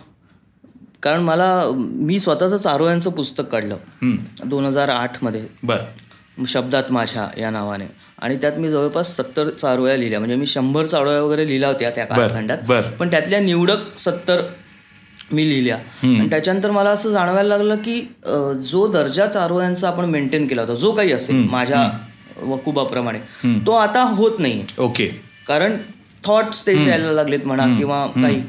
कारण 1.02 1.22
मला 1.22 1.62
मी 1.74 2.20
स्वतःचं 2.20 2.56
चारोळ्यांचं 2.56 3.10
पुस्तक 3.10 3.44
काढलं. 3.44 3.76
दोन 4.44 4.64
हजार 4.64 4.88
आठमध्ये 4.88 5.42
बर. 5.62 5.78
शब्दात 6.48 6.90
माझ्या 6.90 7.28
या 7.38 7.50
नावाने. 7.50 7.84
आणि 8.18 8.36
त्यात 8.36 8.52
मी 8.58 8.68
जवळपास 8.68 9.14
सत्तर 9.16 9.48
चारोळ्या 9.50 9.96
लिहिल्या. 9.96 10.18
म्हणजे 10.18 10.36
मी 10.36 10.46
शंभर 10.46 10.86
चारोळ्या 10.86 11.20
वगैरे 11.22 11.46
लिहिल्या 11.48 11.68
होत्या 11.68 11.90
त्या 11.90 12.04
कालखंडात. 12.04 12.58
पण 12.98 13.10
त्यातल्या 13.10 13.40
निवडक 13.40 13.98
सत्तर 13.98 14.40
मी 15.32 15.48
लिहिल्या. 15.48 15.76
आणि 16.02 16.28
त्याच्यानंतर 16.30 16.70
मला 16.70 16.90
असं 16.90 17.12
जाणवायला 17.12 17.48
लागलं 17.48 17.76
की 17.76 18.00
जो 18.70 18.86
दर्जा 18.92 19.26
चारोळ्यांचा 19.26 19.88
आपण 19.88 20.04
मेंटेन 20.04 20.46
केला 20.46 20.62
होता 20.62 20.74
जो 20.74 20.92
काही 20.92 21.12
असेल 21.12 21.44
माझ्या 21.50 21.88
वकुबाप्रमाणे 22.42 23.18
तो 23.66 23.72
आता 23.72 24.02
होत 24.08 24.38
नाही 24.38 24.62
ओके. 24.78 25.06
कारण 25.46 25.76
थॉट्स 26.24 26.66
ते 26.66 26.74
यायला 26.88 27.12
लागलेत 27.12 27.46
म्हणा 27.46 27.66
किंवा 27.78 28.06
काही. 28.06 28.42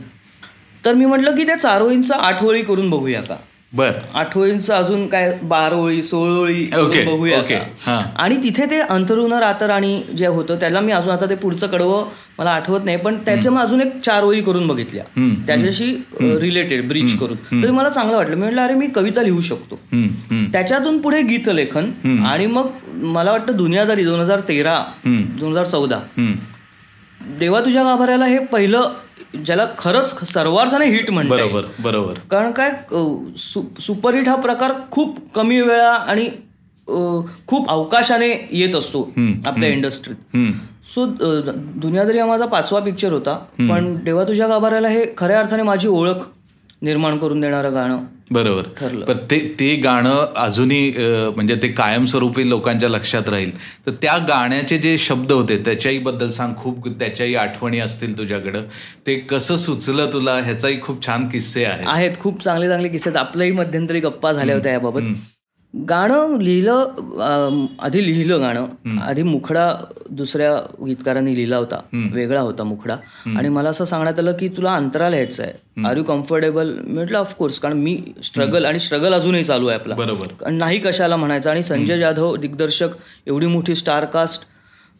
तर 0.85 0.93
मी 0.93 1.05
म्हटलं 1.05 1.35
की 1.35 1.45
त्या 1.45 1.55
चारोळींचं 1.55 2.13
आठवळी 2.15 2.61
करून 2.61 2.89
बघूया 2.89 3.21
का? 3.21 3.35
बर. 3.73 3.91
आठवळींचं 4.13 4.73
अजून 4.73 5.05
काय 5.07 5.31
बारोळी 5.43 6.01
सोळोळी 6.03 6.63
करून 6.65 6.85
ओके, 6.85 7.03
बघूया? 7.05 7.39
हा. 7.85 7.97
आणि 8.15 8.37
तिथे 8.43 8.65
ते 8.65 8.79
अंतरुण 8.79 9.33
रातर 9.33 9.69
आणि 9.69 10.01
जे 10.17 10.27
होतं 10.27 10.55
त्याला 10.59 10.79
मी 10.81 10.91
अजून 10.91 11.13
आता 11.13 11.25
ते 11.29 11.35
पुढचं 11.35 11.67
कडवं 11.67 12.07
मला 12.39 12.51
आठवत 12.51 12.85
नाही 12.85 12.97
पण 12.97 13.17
त्याच्या 13.25 13.51
मग 13.51 13.61
अजून 13.61 13.81
एक 13.81 13.99
चार 14.05 14.23
ओळी 14.23 14.41
करून 14.41 14.67
बघितल्या. 14.67 15.03
त्याच्याशी 15.47 15.91
रिलेटेड 16.21 16.87
ब्रिज 16.87 17.17
करून. 17.19 17.63
तरी 17.63 17.71
मला 17.71 17.89
चांगलं 17.89 18.17
वाटलं. 18.17 18.35
मी 18.35 18.41
म्हटलं 18.41 18.61
अरे 18.61 18.73
मी 18.73 18.87
कविता 18.87 19.21
लिहू 19.21 19.41
शकतो. 19.41 19.79
त्याच्यातून 20.51 20.97
पुढे 21.01 21.21
गीतलेखन 21.21 21.91
आणि 22.25 22.45
मग 22.45 22.69
मला 22.93 23.31
वाटतं 23.31 23.57
दुनियादारी 23.57 24.03
दोन 24.05 24.19
हजार 24.19 24.39
तेरा 24.39 24.83
दोन 25.05 25.51
हजार 25.51 25.65
चौदा. 25.65 25.99
देवा 27.39 27.59
तुझ्या 27.61 27.83
गाभाऱ्याला 27.83 28.25
हे 28.25 28.39
पहिलं 28.39 28.93
ज्याला 29.33 29.65
खरंच 29.77 30.31
सर्वार्थाने 30.33 30.85
हिट 30.85 31.09
म्हणतात 31.11 31.37
बरोबर 31.37 31.65
बरोबर. 31.79 32.13
कारण 32.31 32.51
काय 32.51 32.71
सु- 33.37 33.81
सुपरहिट 33.81 34.27
हा 34.27 34.35
प्रकार 34.35 34.71
खूप 34.91 35.17
कमी 35.35 35.61
वेळा 35.61 35.91
आणि 35.91 36.29
खूप 37.47 37.69
अवकाशाने 37.69 38.29
येत 38.51 38.75
असतो 38.75 39.01
आपल्या 39.45 39.69
इंडस्ट्रीत. 39.69 40.37
सो 40.95 41.05
दुनियादारी 41.05 42.19
हा 42.19 42.25
माझा 42.25 42.45
पाचवा 42.45 42.79
पिक्चर 42.79 43.11
होता 43.13 43.33
पण 43.59 43.95
देवा 44.03 44.23
तुझ्या 44.23 44.47
गाभाऱ्याला 44.47 44.87
हे 44.87 45.05
खऱ्या 45.17 45.39
अर्थाने 45.39 45.63
माझी 45.63 45.87
ओळख 45.87 46.25
निर्माण 46.81 47.17
करून 47.17 47.39
देणारं 47.39 47.73
गाणं 47.73 47.99
बरोबर. 48.31 48.63
ठरलं. 48.77 49.13
ते 49.31 49.37
ते 49.59 49.75
गाणं 49.75 50.33
अजूनही 50.35 50.91
म्हणजे 51.35 51.55
ते 51.55 51.67
कायमस्वरूपी 51.67 52.49
लोकांच्या 52.49 52.89
लक्षात 52.89 53.29
राहील. 53.29 53.51
तर 53.85 53.91
त्या 53.91 54.17
गाण्याचे 54.17 54.77
जे 54.77 54.97
शब्द 54.97 55.31
होते 55.31 55.57
त्याच्याही 55.65 55.97
बद्दल 55.99 56.29
सांग. 56.29 56.53
खूप 56.57 56.87
त्याच्याही 56.89 57.35
आठवणी 57.35 57.79
असतील 57.79 58.17
तुझ्याकडं. 58.17 58.63
ते 59.07 59.15
कसं 59.29 59.57
सुचलं 59.57 60.13
तुला? 60.13 60.37
ह्याचाही 60.39 60.81
खूप 60.81 61.05
छान 61.05 61.27
किस्से 61.29 61.65
आहेत. 61.65 61.87
आहेत. 61.87 62.19
खूप 62.19 62.43
चांगले 62.43 62.67
चांगले 62.69 62.89
किस्से 62.89 63.09
आहेत. 63.09 63.17
आपल्याही 63.19 63.51
मध्यंतरी 63.51 63.99
गप्पा 63.99 64.31
झाल्या 64.31 64.55
होत्या 64.55 64.71
याबाबत. 64.71 65.01
गाणं 65.73 66.37
लिहिलं 66.41 67.65
आधी 67.79 68.05
लिहिलं 68.05 68.39
गाणं. 68.41 68.97
आधी 69.01 69.23
मुखडा 69.23 69.67
दुसऱ्या 70.09 70.53
गीतकारांनी 70.85 71.35
लिहिला 71.35 71.57
होता. 71.57 71.79
वेगळा 72.13 72.39
होता 72.41 72.63
मुखडा. 72.63 72.95
आणि 73.37 73.49
मला 73.49 73.69
असं 73.69 73.85
सांगण्यात 73.85 74.19
आलं 74.19 74.31
की 74.39 74.47
तुला 74.47 74.73
अंतरा 74.75 75.09
लिहायचं 75.09 75.43
आहे. 75.43 75.83
आर 75.87 75.97
यू 75.97 76.03
कम्फर्टेबल 76.03 76.73
म्हटलं 76.83 77.17
ऑफकोर्स 77.17 77.59
कारण 77.59 77.77
मी 77.77 77.97
स्ट्रगल 78.23 78.65
आणि 78.65 78.79
स्ट्रगल 78.79 79.13
अजूनही 79.13 79.43
चालू 79.43 79.67
आहे 79.67 79.79
आपला. 79.79 79.95
बरोबर. 79.95 80.27
कारण 80.39 80.55
नाही 80.55 80.79
कशाला 80.79 81.17
म्हणायचं. 81.17 81.49
आणि 81.49 81.63
संजय 81.63 81.99
जाधव 81.99 82.35
दिग्दर्शक 82.35 82.89
एवढी 83.27 83.47
मोठी 83.47 83.75
स्टार 83.75 84.05
कास्ट 84.05 84.47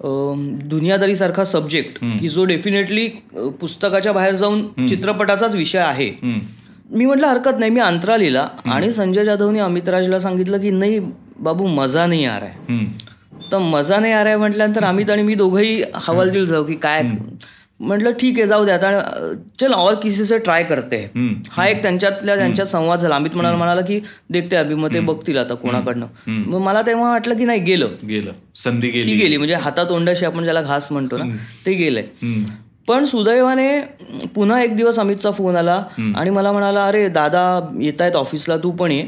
दुनियादारी 0.01 1.15
सारखा 1.15 1.43
सब्जेक्ट 1.43 1.97
की 2.19 2.29
जो 2.29 2.43
डेफिनेटली 2.45 3.07
पुस्तकाच्या 3.61 4.11
बाहेर 4.13 4.35
जाऊन 4.35 4.88
चित्रपटाचाच 4.88 5.55
विषय 5.55 5.79
आहे. 5.79 6.11
मी 6.89 7.05
म्हटलं 7.05 7.27
हरकत 7.27 7.60
नाही 7.60 7.72
मी 7.72 7.79
अंतरा 7.79 8.17
लिहिला. 8.17 8.48
आणि 8.65 8.91
संजय 8.91 9.25
जाधवनी 9.25 9.60
अमित 9.60 9.89
राजला 9.89 10.19
सांगितलं 10.19 10.62
की 10.62 10.69
नाही 10.72 11.00
बाबू 11.39 11.67
मजा 11.67 12.05
नाही 12.05 12.25
आ 12.25 12.38
रहा 12.39 12.50
है 12.50 12.86
तर 13.51 13.58
मजा 13.58 14.00
नाही 14.00 14.13
आ 14.13 14.24
रहा 14.24 14.31
है 14.31 14.38
म्हटल्यानंतर 14.38 14.84
अमित 14.84 15.10
आणि 15.10 15.22
मी 15.22 15.36
दोघंही 15.36 15.81
हवालदिल 15.96 16.46
जाऊ 16.46 16.63
की 16.63 16.75
काय 16.75 17.01
म्हटलं 17.79 18.12
ठीक 18.19 18.39
आहे 18.39 18.48
जाऊ 18.48 18.65
दे 18.65 18.72
आता 18.72 18.89
चल 19.60 19.74
और 19.74 19.96
किसी 19.96 20.25
से 20.25 20.38
ट्राय 20.38 20.63
करते. 20.63 20.98
हैं. 21.15 21.34
हा 21.51 21.67
एक 21.67 21.81
त्यांच्यातल्या 21.81 22.36
त्यांच्यात 22.36 22.67
संवाद 22.67 23.00
झाला. 23.00 23.15
अमित 23.15 23.36
म्हणाला 23.36 23.58
म्हणाला 23.58 23.81
की 23.81 24.00
देखते 24.29 24.55
अभि 24.55 24.75
मग 24.75 24.93
ते 24.93 25.00
बघतील 25.00 25.38
आता 25.38 25.55
कोणाकडनं. 25.55 26.05
मग 26.27 26.60
मला 26.62 26.81
तेव्हा 26.81 27.10
वाटलं 27.12 27.38
की 27.38 27.46
नाही 27.46 27.60
गेलं. 27.60 27.96
गेलं. 28.08 28.31
संधी 28.55 28.89
गेली. 28.89 29.15
गेली. 29.15 29.38
म्हणजे 29.38 29.55
हातातोंडाशी 29.55 30.25
आपण 30.25 30.43
ज्याला 30.43 30.62
घास 30.62 30.91
म्हणतो 30.91 31.17
ना 31.17 31.36
ते 31.65 31.74
गेलंय. 31.74 32.03
पण 32.89 33.05
सुदैवाने 33.05 33.69
पुन्हा 34.36 34.62
एक 34.63 34.75
दिवस 34.75 34.98
अमितचा 35.00 35.31
फोन 35.31 35.55
आला 35.55 35.74
आणि 36.15 36.29
मला 36.29 36.51
म्हणाला 36.51 36.86
अरे 36.86 37.08
दादा 37.10 37.43
येत 37.81 38.01
आहेत 38.01 38.15
ऑफिसला 38.15 38.58
तू 38.58 38.72
पण 38.72 38.91
ये. 38.91 39.03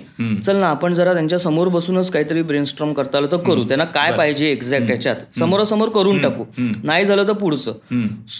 चल 0.45 0.55
ना 0.55 0.67
आपण 0.67 0.93
जरा 0.93 1.13
त्यांच्यासमोर 1.13 1.67
बसूनच 1.67 2.11
काहीतरी 2.11 2.41
ब्रेनस्ट्रॉम 2.41 2.93
करता 2.93 3.17
आलं 3.17 3.31
तर 3.31 3.37
करू. 3.37 3.63
त्यांना 3.63 3.85
काय 3.85 4.11
पाहिजे 4.11 4.51
एक्झॅक्ट 4.51 4.89
याच्यात? 4.89 5.15
समोरासमोर 5.39 5.89
करून 5.89 6.21
टाकू. 6.21 6.43
नाही 6.83 7.05
झालं 7.05 7.27
तर 7.27 7.33
पुढचं. 7.33 7.73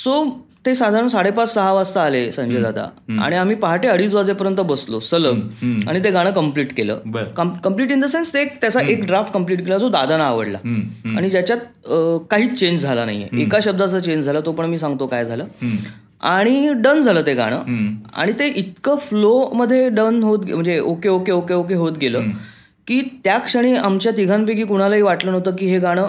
सो 0.04 0.24
ते 0.66 0.74
साधारण 0.76 1.08
साडेपाच 1.08 1.54
सहा 1.54 1.72
वाजता 1.74 2.02
आले 2.02 2.32
संजय 2.32 2.62
दादा. 2.62 2.84
आणि 3.22 3.36
आम्ही 3.36 3.56
पहाटे 3.56 3.88
अडीच 3.88 4.14
वाजेपर्यंत 4.14 4.60
बसलो 4.70 5.00
सलग. 5.00 5.40
आणि 5.90 6.04
ते 6.04 6.12
गाणं 6.12 6.32
कंप्लीट 6.32 6.74
केलं. 6.78 7.00
कंप्लीट 7.38 7.92
इन 7.92 8.00
द 8.00 8.06
सेन्स 8.06 8.34
ते 8.34 8.42
एक 8.42 8.56
त्याचा 8.62 8.82
एक 8.82 9.06
ड्राफ्ट 9.06 9.34
कंप्लीट 9.34 9.64
केला 9.64 9.78
जो 9.78 9.90
दादांना 9.90 10.26
आवडला. 10.26 10.58
आणि 11.18 11.30
ज्याच्यात 11.30 11.58
काहीच 12.32 12.60
चेंज 12.60 12.82
झाला 12.82 13.06
नाहीये. 13.06 13.42
एका 13.44 13.60
शब्दाचा 13.64 14.00
चेंज 14.00 14.26
झाला 14.26 14.40
तो 14.46 14.52
पण 14.52 14.66
मी 14.66 14.78
सांगतो 14.78 15.08
काय 15.08 15.26
झालं. 15.26 15.46
आणि 16.22 16.74
डन 16.78 17.02
झालं 17.02 17.26
ते 17.26 17.34
गाणं. 17.34 17.94
आणि 18.14 18.32
ते 18.40 18.48
इतकं 18.48 18.98
फ्लो 19.10 19.38
मध्ये 19.54 19.88
डन 19.90 20.24
होत 20.24 20.46
म्हणजे 20.46 20.80
ओके 20.80 21.10
ओके 21.10 21.32
ओके 21.32 21.54
ओके 21.54 21.76
होत 21.76 21.98
गेलं 22.02 22.30
की 22.88 23.02
त्या 23.24 23.38
क्षणी 23.38 23.76
आमच्या 23.76 24.12
तिघांपैकी 24.18 24.64
कुणालाही 24.64 25.02
वाटलं 25.02 25.32
नव्हतं 25.32 25.56
की 25.56 25.66
हे 25.66 25.80
गाणं 25.80 26.08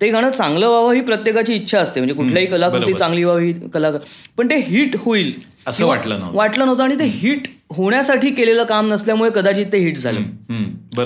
ते 0.00 0.08
गाणं 0.10 0.30
चांगलं 0.30 0.68
व्हावं 0.68 0.92
ही 0.94 1.00
प्रत्येकाची 1.00 1.54
इच्छा 1.54 1.80
असते. 1.80 2.00
म्हणजे 2.00 2.14
कुठल्याही 2.14 2.46
कलाकृती 2.46 2.92
चांगली 2.94 3.24
व्हावी 3.24 3.52
कलाकार 3.74 4.00
पण 4.36 4.50
ते 4.50 4.56
हिट 4.60 4.96
होईल. 5.00 5.32
असं 5.66 5.86
वाटलं 5.86 6.18
नव्हतं. 6.18 6.36
वाटलं 6.36 6.64
नव्हतं 6.66 6.82
आणि 6.82 6.98
ते 6.98 7.04
हिट 7.04 7.46
होण्यासाठी 7.76 8.30
केलेलं 8.30 8.64
काम 8.64 8.92
नसल्यामुळे 8.92 9.30
कदाचित 9.34 9.66
ते 9.72 9.78
हिट 9.78 9.96
झालं. 9.96 10.20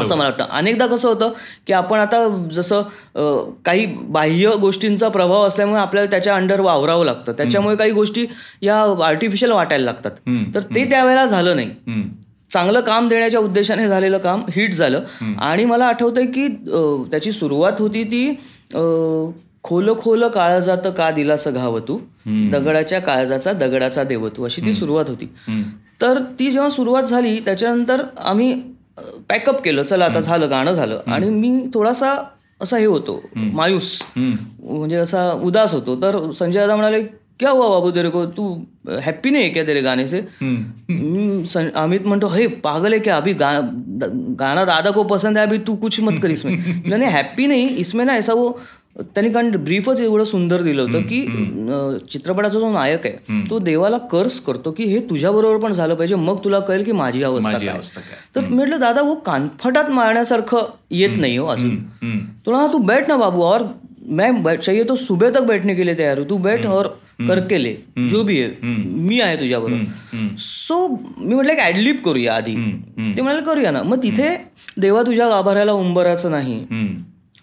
असं 0.01 0.17
मला 0.17 0.29
वाटतं. 0.29 0.45
अनेकदा 0.51 0.87
कसं 0.87 1.09
होतं 1.09 1.33
की 1.67 1.73
आपण 1.73 2.01
आता 2.01 2.27
जसं 2.53 2.83
काही 3.65 3.87
बाह्य 3.87 4.55
गोष्टींचा 4.61 5.09
प्रभाव 5.09 5.47
असल्यामुळे 5.47 5.81
आपल्याला 5.81 6.11
त्याच्या 6.11 6.35
अंडर 6.37 6.61
वावरावं 6.61 7.05
लागतं. 7.05 7.33
त्याच्यामुळे 7.33 7.77
काही 7.77 7.91
गोष्टी 7.91 8.27
या 8.63 8.81
आर्टिफिशियल 9.07 9.53
वाटायला 9.53 9.85
लागतात. 9.85 10.11
तर 10.55 10.61
ते 10.75 10.85
त्यावेळेला 10.91 11.27
झालं 11.27 11.57
नाही. 11.57 11.71
चांगलं 12.51 12.81
काम 12.81 13.09
देण्याच्या 13.09 13.41
उद्देशाने 13.41 13.89
झालेलं 13.89 14.19
काम 14.19 14.43
हिट 14.57 14.75
झालं. 14.75 15.03
आणि 15.39 15.65
मला 15.65 15.87
आठवतंय 15.87 16.27
की 16.27 16.47
त्याची 17.11 17.33
सुरुवात 17.33 17.73
होती 17.79 18.05
ती 18.05 18.29
खोल 19.65 19.91
खोल 19.99 20.27
काळजात 20.29 20.87
का 20.99 21.11
दिलास 21.11 21.47
घाव 21.49 21.79
तू 21.79 21.99
दगडाच्या 22.53 23.01
काळजाचा 23.01 23.53
दगडाचा 23.53 24.05
देव 24.05 24.29
तू 24.29 24.45
अशी 24.45 24.61
ती 24.67 24.75
सुरुवात 24.75 25.09
होती. 25.09 25.29
तर 26.03 26.19
ती 26.39 26.51
जेव्हा 26.51 26.69
सुरुवात 26.71 27.03
झाली 27.03 27.39
त्याच्यानंतर 27.41 28.03
आम्ही 28.19 28.53
पॅकअप 29.29 29.63
केलं 29.63 29.83
चला 29.83 30.05
आता 30.05 30.21
झालं 30.21 30.51
गाणं 30.51 30.73
झालं. 30.73 31.01
आणि 31.07 31.29
मी 31.31 31.61
थोडासा 31.75 32.15
असा 32.61 32.77
हे 32.77 32.85
होतो 32.87 33.21
मायूस. 33.37 33.91
म्हणजे 34.17 34.97
असा 34.97 35.31
उदास 35.45 35.75
होतो. 35.75 35.97
तर 36.03 36.31
संजय 36.39 36.61
दादा 36.61 36.77
म्हणाले 36.77 37.03
क्या 37.41 37.51
हुआ 37.51 37.69
बाबू 37.69 37.91
तेरे 37.91 38.09
को? 38.11 38.25
तू 38.27 38.55
हॅप्पी 39.03 39.31
नाही 39.31 39.45
आहे 39.45 39.53
क्या 39.53 39.63
तेरे 39.65 39.81
गाणे 39.83 40.07
से? 40.07 40.21
अमित 41.75 42.07
म्हणतो 42.07 42.29
हे 42.29 42.47
पागल 42.47 42.93
है 42.93 42.99
क्या? 42.99 43.17
अभी 43.17 43.33
गा, 43.33 43.61
द- 43.61 44.37
गाना 44.41 44.65
दादा 44.65 44.91
को 44.91 45.03
पसंद 45.03 45.39
है 45.39 45.47
अभी 45.47 45.59
तू 45.59 45.75
कुछ 45.77 46.01
मत 46.01 46.23
कर 46.23 46.31
इसमें. 46.31 46.57
नाही 46.89 47.13
हॅप्पी 47.13 47.47
नाही 47.47 47.67
इसमें 47.67 48.05
ना 48.05 48.15
ऐसा 48.15 48.33
वो 48.33 48.61
त्यांनी 49.15 49.31
कारण 49.33 49.57
ब्रीफच 49.65 50.01
एवढं 50.01 50.25
सुंदर 50.25 50.63
दिलं 50.63 50.83
होतं 50.83 51.03
की 51.03 51.21
चित्रपटाचा 52.13 52.59
जो 52.59 52.73
नायक 52.73 53.07
आहे 53.07 53.43
तो 53.51 53.59
देवाला 53.59 53.99
कर्स 53.99 54.41
करतो 54.41 54.71
की 54.71 54.85
हे 54.85 55.01
तुझ्या 55.01 55.31
बरोबर 55.33 55.57
पण 55.57 55.73
झालं 55.73 55.95
पाहिजे 55.95 56.15
मग 56.15 56.39
तुला 56.45 56.61
कळेल 56.61 56.83
की 56.83 56.93
माझी 56.93 57.23
अवस्था 57.23 57.71
तर 58.37 58.41
म्हटलं 58.41 58.81
दादा 58.81 59.03
वो 59.03 59.15
कानफटात 59.15 59.91
मारण्यासारखं 59.91 60.67
येत 60.91 61.17
नाही 61.17 61.37
हो 61.37 61.47
अजून. 61.47 61.77
हम्म. 62.03 62.19
तो 62.73 62.79
बैठ 62.79 63.09
ना 63.09 63.17
बाबू 63.17 63.43
और 63.43 63.63
मैं 64.09 64.43
बैठ 64.43 64.61
चाहिए 64.61 64.85
तो 64.85 64.97
सुबह 64.97 65.31
तक 65.31 65.43
बैठने 65.43 65.75
के 65.75 65.87
लिए 65.87 65.95
तैयार 65.95 66.19
हूँ 66.19 66.29
तू 66.29 66.37
बैठ 66.39 66.67
और 66.67 66.99
करके 67.19 67.63
ले 67.63 67.75
जो 68.09 68.23
भी 68.23 68.37
है 68.41 68.49
मी 68.63 69.21
आहे 69.21 69.37
तुझ्याबरोबर. 69.37 70.27
सो 70.39 70.87
मी 71.19 71.35
म्हटलं 71.35 71.53
एक 71.53 71.61
ऍडलिप 71.61 72.03
करूया 72.05 72.35
आधी. 72.35 72.55
ते 73.17 73.23
म्हणाले 73.23 73.45
करूया 73.45 73.71
ना. 73.71 73.83
मग 73.83 74.03
तिथे 74.03 74.29
देवा 74.79 75.03
तुझ्या 75.03 75.29
गाभाऱ्याला 75.29 75.73
उंबराचं 75.73 76.31
नाही. 76.31 76.65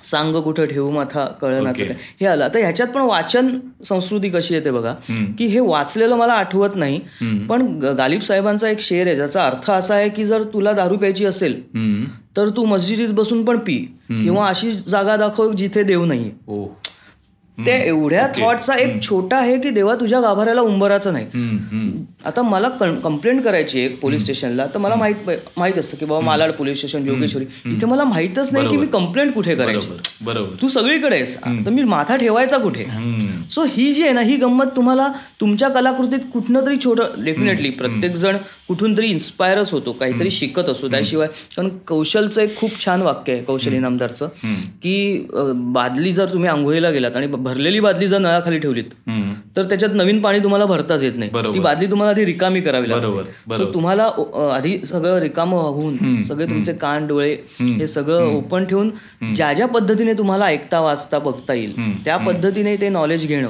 सांग 0.04 0.36
कुठं 0.42 0.66
ठेवू 0.66 0.90
माथा 0.92 1.26
कळनाचं 1.42 1.86
काय 1.86 1.96
हे 2.22 2.26
आलं. 2.28 2.48
तर 2.54 2.60
ह्याच्यात 2.60 2.88
पण 2.88 3.02
वाचन 3.02 3.50
संस्कृती 3.90 4.30
कशी 4.30 4.54
येते 4.54 4.72
बघा. 4.72 4.94
की 5.38 5.46
हे 5.46 5.60
वाचलेलं 5.60 6.16
मला 6.16 6.34
आठवत 6.34 6.76
नाही 6.76 7.00
पण 7.50 7.68
गालिब 7.98 8.22
साहेबांचा 8.22 8.70
एक 8.70 8.80
शेर 8.80 9.08
आहे 9.08 9.16
ज्याचा 9.16 9.46
अर्थ 9.46 9.72
असा 9.72 9.96
आहे 9.96 10.10
की 10.10 10.26
जर 10.26 10.44
तुला 10.44 10.74
दारू 10.74 10.98
प्यायची 10.98 11.26
असेल. 11.26 11.62
तर 12.38 12.50
तू 12.50 12.66
मस्जिदीत 12.66 13.10
बसून 13.10 13.46
पण 13.46 13.58
पी. 13.58 13.78
किंवा 14.10 14.48
अशी 14.48 14.72
जागा 14.72 15.16
दाखव 15.18 15.52
जिथे 15.52 15.84
देव 15.84 16.06
नाहीये. 16.06 16.32
ओ. 16.48 16.66
ते 17.58 17.72
एवढ्या 17.88 18.28
थॉटचा 18.38 18.74
एक 18.76 19.02
छोटा 19.02 19.38
आहे 19.38 19.58
की 19.60 19.70
देवा 19.70 19.94
तुझ्या 19.96 20.20
गाभाऱ्याला 20.22 20.62
उंबराचं 20.62 21.14
नाही. 21.14 21.26
आता 22.26 22.42
मला 22.42 22.70
कंप्लेंट 23.04 23.42
करायची 23.44 23.80
आहे 23.80 23.90
पोलीस 23.96 24.22
स्टेशनला 24.24 24.66
तर 24.74 24.80
मला 24.80 24.96
माहीत 24.96 25.30
माहीत 25.58 25.78
असतं 25.80 25.98
की 25.98 26.06
बाबा 26.06 26.26
मालाड 26.26 26.52
पोलीस 26.52 26.78
स्टेशन 26.78 27.06
जोगेश्वरी 27.06 27.46
इथे 27.66 27.86
मला 27.86 28.04
माहितच 28.04 28.52
नाही 28.54 28.68
की 28.70 28.78
मी 28.78 28.88
कंप्लेंट 28.94 29.34
कुठे 29.34 29.56
करायची. 29.56 29.88
बरोबर. 30.22 30.56
तू 30.62 30.68
सगळीकडे 30.68 31.16
आहेस. 31.16 31.36
तर 31.66 31.70
मी 31.72 31.84
माथा 31.84 32.16
ठेवायचा 32.16 32.58
कुठे. 32.58 32.86
सो 33.52 33.64
ही 33.72 33.94
जी 33.94 34.04
आहे 34.04 34.12
ना 34.14 34.22
ही 34.22 34.36
गंमत 34.38 34.76
तुम्हाला 34.76 35.08
तुमच्या 35.42 35.70
कलाकृतीत 35.70 36.20
कुठनं 36.34 36.66
तरी 36.66 36.78
छोटं 36.84 37.24
डेफिनेटली 37.26 37.70
प्रत्येक 37.72 38.16
जण 38.16 38.38
कुठून 38.68 38.98
तरी 38.98 39.08
इन्स्पायरच 39.08 39.72
होतो 39.72 39.92
काहीतरी 39.92 40.30
शिकत 40.32 40.70
असतो 40.70 40.88
त्याशिवाय. 40.92 41.28
कारण 41.58 41.70
कौशलचं 41.88 42.42
एक 42.42 42.58
खूप 42.58 42.86
छान 42.86 43.02
वाक्य 43.02 43.34
आहे 43.34 43.44
कौशल 43.44 43.74
इनामदारचं 43.74 44.28
की 44.84 45.28
बादली 45.74 46.14
जर 46.14 46.34
तुम्ही 46.34 46.50
आंघोळीला 46.50 46.90
गेलात 46.92 47.16
आणि 47.16 47.28
भरलेली 47.46 47.80
बादली 47.80 48.08
जर 48.08 48.18
नळाखाली 48.18 48.60
ठेवलीत. 48.60 48.84
तर 49.58 49.66
त्याच्यात 49.66 49.94
नवीन 49.96 50.22
पाणी 50.22 50.40
तुम्हाला 50.40 50.66
भरताच 50.66 51.04
येत 51.04 51.14
नाही. 51.16 51.32
ती 51.54 51.60
बादली 51.60 51.86
तुम्हाला 51.92 52.12
आधी 52.12 52.26
रिकामी 52.26 52.62
करावी 52.62 52.90
लागते. 52.90 53.04
तुम्हाला 53.74 54.10
आधी 54.54 54.78
सगळं 54.86 55.20
रिकामं 55.20 55.58
होऊन 55.58 56.22
सगळे 56.24 56.46
तुमचे 56.46 56.74
कान 56.74 57.08
डोळे 57.08 57.32
हे 57.62 57.88
सगळं 57.88 58.24
ओपन 58.28 58.66
ठेवून 58.66 58.90
ज्या 59.36 59.54
ज्या 59.54 59.68
पद्धतीने 59.68 60.14
तुम्हाला 60.14 60.46
ऐकता 60.46 60.80
वाचता 60.80 61.20
बघता 61.20 61.54
येईल 61.54 62.04
त्या 62.06 62.18
पद्धतीने 62.18 62.76
ते 62.82 62.90
नॉलेज 62.90 63.28
घेणं. 63.28 63.50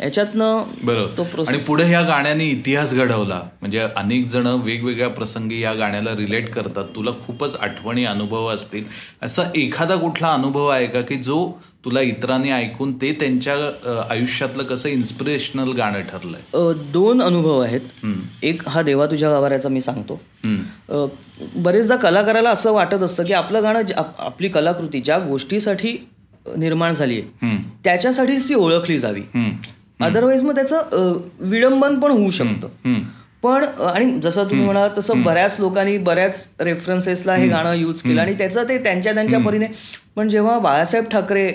याच्यातनं 0.00 0.62
तो 0.68 0.86
बरोबर. 0.86 1.48
आणि 1.48 1.58
पुढे 1.58 1.84
ह्या 1.84 2.00
गाण्याने 2.02 2.44
इतिहास 2.44 2.92
घडवला 2.94 3.40
म्हणजे 3.60 3.80
अनेक 3.96 4.26
जण 4.26 4.46
वेगवेगळ्या 4.64 5.08
प्रसंगी 5.08 5.60
या 5.60 5.72
गाण्याला 5.74 6.14
रिलेट 6.16 6.48
करतात 6.50 6.84
तुला 6.96 7.10
खूपच 7.26 7.54
आठवणी 7.56 8.04
अनुभव 8.04 8.46
असतील 8.46 8.84
असा 9.22 9.42
एखादा 9.54 9.96
कुठला 9.96 10.32
अनुभव 10.32 10.66
आहे 10.68 10.86
का 10.86 11.00
की 11.00 11.16
जो 11.16 11.46
तुला 11.84 12.00
इतरांनी 12.00 12.50
ऐकून 12.50 12.92
ते 12.92 13.12
त्यांच्या 13.20 13.54
आयुष्यातलं 14.10 14.62
कसं 14.62 14.88
इन्स्पिरेशनल 14.88 15.72
गाणं 15.72 16.00
ठरलंय 16.02 16.72
दोन 16.92 17.22
अनुभव 17.22 17.60
आहेत. 17.60 17.80
एक 18.42 18.68
हा 18.68 18.82
देवा 18.82 19.06
तुझ्या 19.06 19.30
गाभाऱ्याचा 19.30 19.68
मी 19.68 19.80
सांगतो 19.80 20.20
बरेचदा 21.56 21.96
कलाकाराला 21.96 22.50
असं 22.50 22.72
वाटत 22.72 23.02
असतं 23.02 23.24
की 23.24 23.32
आपलं 23.32 23.62
गाणं 23.62 23.92
आपली 24.18 24.48
कलाकृती 24.48 25.00
ज्या 25.00 25.18
गोष्टीसाठी 25.18 25.96
निर्माण 26.56 26.94
झाली 26.94 27.20
आहे. 27.20 27.56
त्याच्यासाठीच 27.84 28.48
ती 28.48 28.54
ओळखली 28.54 28.98
जावी. 28.98 29.20
अदरवाईज 30.02 30.42
मग 30.42 30.54
त्याचं 30.54 31.18
विडंबन 31.40 31.98
पण 32.00 32.10
होऊ 32.10 32.30
शकतं. 32.30 32.68
पण 33.42 33.64
आणि 33.64 34.20
जसं 34.22 34.44
तुम्ही 34.44 34.64
म्हणाल 34.64 34.88
तसं 34.98 35.22
बऱ्याच 35.22 35.56
लोकांनी 35.60 35.98
बऱ्याच 35.98 36.48
रेफरन्सेसला 36.60 37.34
हे 37.34 37.48
गाणं 37.48 37.72
यूज 37.72 38.02
केलं 38.02 38.20
आणि 38.20 38.34
त्याचं 38.34 38.68
ते 38.68 38.78
त्यांच्या 38.78 39.14
त्यांच्या 39.14 39.38
परीने 39.38 39.66
पण 40.16 40.28
जेव्हा 40.28 40.58
बाळासाहेब 40.58 41.06
ठाकरे 41.06 41.48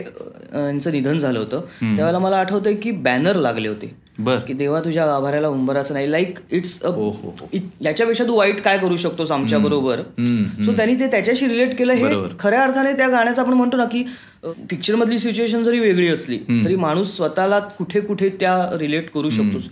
अ, 0.54 0.58
यांचं 0.58 0.92
निधन 0.92 1.20
झालं 1.20 1.40
होतं 1.40 1.60
त्यावेळेला 1.82 2.20
मला 2.20 2.38
आठवतंय 2.38 2.74
की 2.74 2.92
बॅनर 2.92 3.36
लागले 3.36 3.68
होते. 3.68 4.08
बर. 4.20 4.36
की 4.40 4.54
देवा 4.54 4.80
तुझ्या 4.82 5.06
गाभाऱ्याला 5.06 5.48
उंबराचं 5.48 5.94
नाही. 5.94 6.12
लाईक 6.12 6.38
इट्स 6.52 6.86
हो 6.86 7.10
याच्यापेक्षा 7.82 8.24
तू 8.24 8.36
वाईट 8.36 8.62
काय 8.62 8.78
करू 8.78 8.96
शकतोस 8.96 9.32
आमच्या 9.32 9.60
बरोबर. 9.60 10.00
सो 10.66 10.72
त्यांनी 10.72 10.96
ते 10.96 11.08
त्याच्याशी 11.08 11.48
रिलेट 11.48 11.78
केलं. 11.78 11.94
हे. 11.94 12.02
खऱ्या 12.40 12.64
अर्थाने 12.64 12.94
त्या 12.94 13.08
गाण्याचं 13.08 13.42
आपण 13.42 13.54
म्हणतो 13.54 13.78
ना 13.78 13.86
की 13.86 14.04
पिक्चर 14.46 14.96
मधली 14.96 15.20
सिच्युएशन 15.20 15.64
जरी 15.64 15.80
वेगळी 15.80 16.08
असली 16.08 16.38
तरी 16.66 16.76
माणूस 16.76 17.16
स्वतःला 17.16 17.60
कुठे 17.60 18.00
कुठे 18.00 18.30
त्या 18.30 18.78
रिलेट 18.80 19.10
करू 19.10 19.30
शकतोस. 19.30 19.64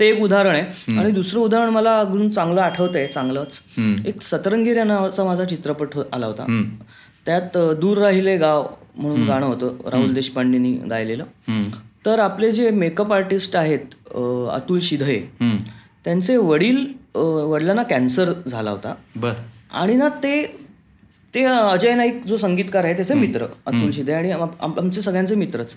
ते 0.00 0.08
एक 0.08 0.20
उदाहरण 0.22 0.54
आहे. 0.54 0.92
आणि 0.98 1.10
दुसरं 1.10 1.40
उदाहरण 1.40 1.70
मला 1.70 1.98
अजून 2.00 2.30
चांगलं 2.30 2.60
आठवतंय 2.60 3.06
चांगलंच. 3.06 3.60
एक 4.06 4.22
सतरंगीर 4.22 4.76
या 4.76 4.84
नावाचा 4.84 5.24
माझा 5.24 5.44
चित्रपट 5.44 5.94
हो- 5.94 6.04
आला 6.12 6.26
होता. 6.26 6.42
त्यात 7.28 7.74
दूर 7.74 7.98
राहिले 7.98 8.36
गाव 8.36 8.66
म्हणून 8.96 9.26
गाणं 9.26 9.46
होतं 9.46 9.88
राहुल 9.88 10.12
देशपांडेनी 10.14 10.72
गायलेलं. 10.72 11.24
तर 12.06 12.18
आपले 12.20 12.52
जे 12.52 12.70
मेकअप 12.70 13.12
आर्टिस्ट 13.12 13.56
आहेत 13.56 13.78
अतुल 14.52 14.78
शिधे 14.82 15.18
हम्म. 15.40 15.56
त्यांचे 16.04 16.36
वडील 16.36 16.86
वडिलांना 17.50 17.82
कॅन्सर 17.82 18.32
झाला 18.46 18.70
होता. 18.70 18.94
बर. 19.16 19.32
आणि 19.72 19.94
ना 19.94 20.08
ते 20.08 20.60
ते 21.34 21.44
अजय 21.44 21.94
नाईक 21.94 22.22
जो 22.26 22.36
संगीतकार 22.36 22.84
आहे 22.84 22.94
त्याचे 22.96 23.14
मित्र 23.14 23.44
अतुल 23.44 23.90
शिदे 23.90 24.12
आणि 24.12 24.30
आम- 24.30 24.54
आम- 24.60 24.78
आमचे 24.78 25.00
सगळ्यांचे 25.00 25.34
मित्रच. 25.34 25.76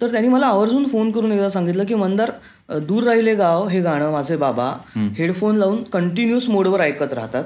तर 0.00 0.10
त्यांनी 0.10 0.28
मला 0.28 0.46
आवर्जून 0.46 0.88
फोन 0.88 1.10
करून 1.10 1.32
एकदा 1.32 1.48
सांगितलं 1.48 1.84
की 1.84 1.94
मंदार 1.94 2.30
दूर 2.78 3.02
राहिले 3.02 3.34
गाव 3.34 3.68
हे 3.68 3.80
गाणं 3.80 4.12
माझे 4.12 4.36
बाबा 4.36 4.72
हेडफोन 5.18 5.56
लावून 5.56 5.82
कंटिन्युअस 5.82 6.48
मोडवर 6.48 6.80
ऐकत 6.80 7.12
राहतात. 7.12 7.44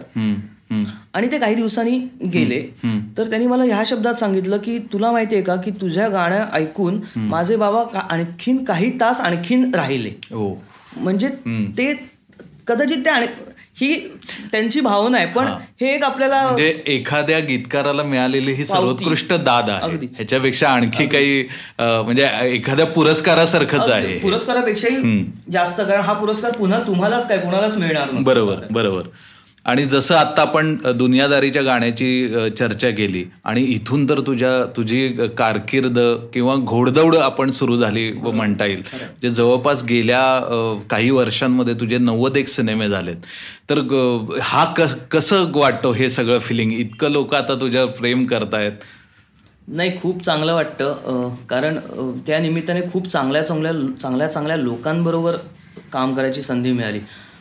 आणि 0.71 1.31
ते 1.33 1.39
काही 1.39 1.55
दिवसांनी 1.55 1.99
गेले. 2.33 2.61
तर 3.19 3.29
त्यांनी 3.29 3.47
मला 3.47 3.65
ह्या 3.65 3.83
शब्दात 3.87 4.15
सांगितलं 4.15 4.59
की 4.65 4.79
तुला 4.93 5.12
माहितीये 5.12 5.43
का 5.43 5.57
की 5.57 5.71
तुझ्या 5.81 6.09
गाणं 6.09 6.47
ऐकून 6.53 7.00
माझे 7.17 7.57
बाबा 7.57 7.99
आणखीन 8.00 8.65
काही 8.65 8.91
तास 9.00 9.21
आणखीन 9.21 9.71
राहिले. 9.75 10.11
ओ 10.33 10.53
म्हणजे 10.97 11.29
ते 11.79 11.93
कदाचित 12.67 13.05
ते 13.07 13.11
ही 13.81 13.95
त्यांची 14.53 14.81
भावना 14.81 15.19
आहे 15.19 15.27
पण 15.33 15.47
हे. 15.81 15.95
एक 15.95 16.03
आपल्याला 16.05 16.43
म्हणजे 16.43 16.69
एखाद्या 16.87 17.39
गीतकाराला 17.41 18.03
मिळालेली 18.03 18.53
ही 18.53 18.65
सर्वोत्कृष्ट 18.65 19.33
दाद 19.35 19.71
आहे. 19.71 19.97
ह्याच्यापेक्षा 20.07 20.69
आणखी 20.69 21.07
काही 21.07 21.43
म्हणजे 21.79 22.29
एखाद्या 22.49 22.87
पुरस्कारासारखंच 22.87 23.89
आहे 23.89 24.19
पुरस्कारापेक्षाही 24.19 25.23
जास्त 25.53 25.81
कारण 25.81 26.00
हा 26.00 26.12
पुरस्कार 26.12 26.53
पुन्हा 26.53 26.81
तुम्हालाच 26.87 27.29
काय 27.29 27.39
कुणालाच 27.39 27.77
मिळणार. 27.77 28.11
बरोबर 28.23 28.65
बरोबर. 28.71 29.09
आणि 29.67 29.85
जसं 29.85 30.14
आता 30.14 30.43
आपण 30.43 30.75
दुनियादारीच्या 30.97 31.62
गाण्याची 31.62 32.50
चर्चा 32.59 32.90
केली 32.90 33.25
आणि 33.45 33.62
इथून 33.62 34.09
तर 34.09 34.21
तुझ्या 34.26 34.50
तुझी 34.76 35.09
कारकीर्द 35.38 35.99
किंवा 36.35 36.55
घोडदौड 36.57 37.17
आपण 37.17 37.50
सुरू 37.50 37.76
झाली 37.76 38.11
व 38.23 38.31
म्हणता 38.31 38.67
येईल. 38.67 38.83
जे 39.23 39.31
जवळपास 39.31 39.85
गेल्या 39.85 40.23
काही 40.90 41.11
वर्षांमध्ये 41.11 41.75
तुझे 41.81 41.99
नव्वद 41.99 42.37
एक 42.37 42.49
सिनेमे 42.49 42.88
झालेत. 42.88 43.17
तर 43.71 43.79
हा 44.43 44.64
कस 44.79 44.97
कसं 45.11 45.50
वाटतो 45.55 45.93
हे 45.93 46.11
सगळं 46.11 46.38
फिलिंग 46.38 46.73
इतकं 46.73 47.11
लोक 47.12 47.35
आता 47.35 47.61
तुझ्यावर 47.61 47.90
प्रेम 47.99 48.25
करतायत. 48.26 48.73
नाही 49.69 49.99
खूप 50.00 50.25
चांगलं 50.25 50.55
वाटतं 50.55 51.35
कारण 51.50 51.79
त्या 52.26 52.38
निमित्ताने 52.38 52.81
खूप 52.93 53.09
चांगल्या 53.09 53.43
चांगल्या 53.47 53.73
चांगल्या 54.02 54.29
चांगल्या 54.29 54.57
लोकांबरोबर 54.57 55.37
काम 55.93 56.14
करायची 56.14 56.43
संधी 56.43 56.73
मिळाली. 56.73 57.00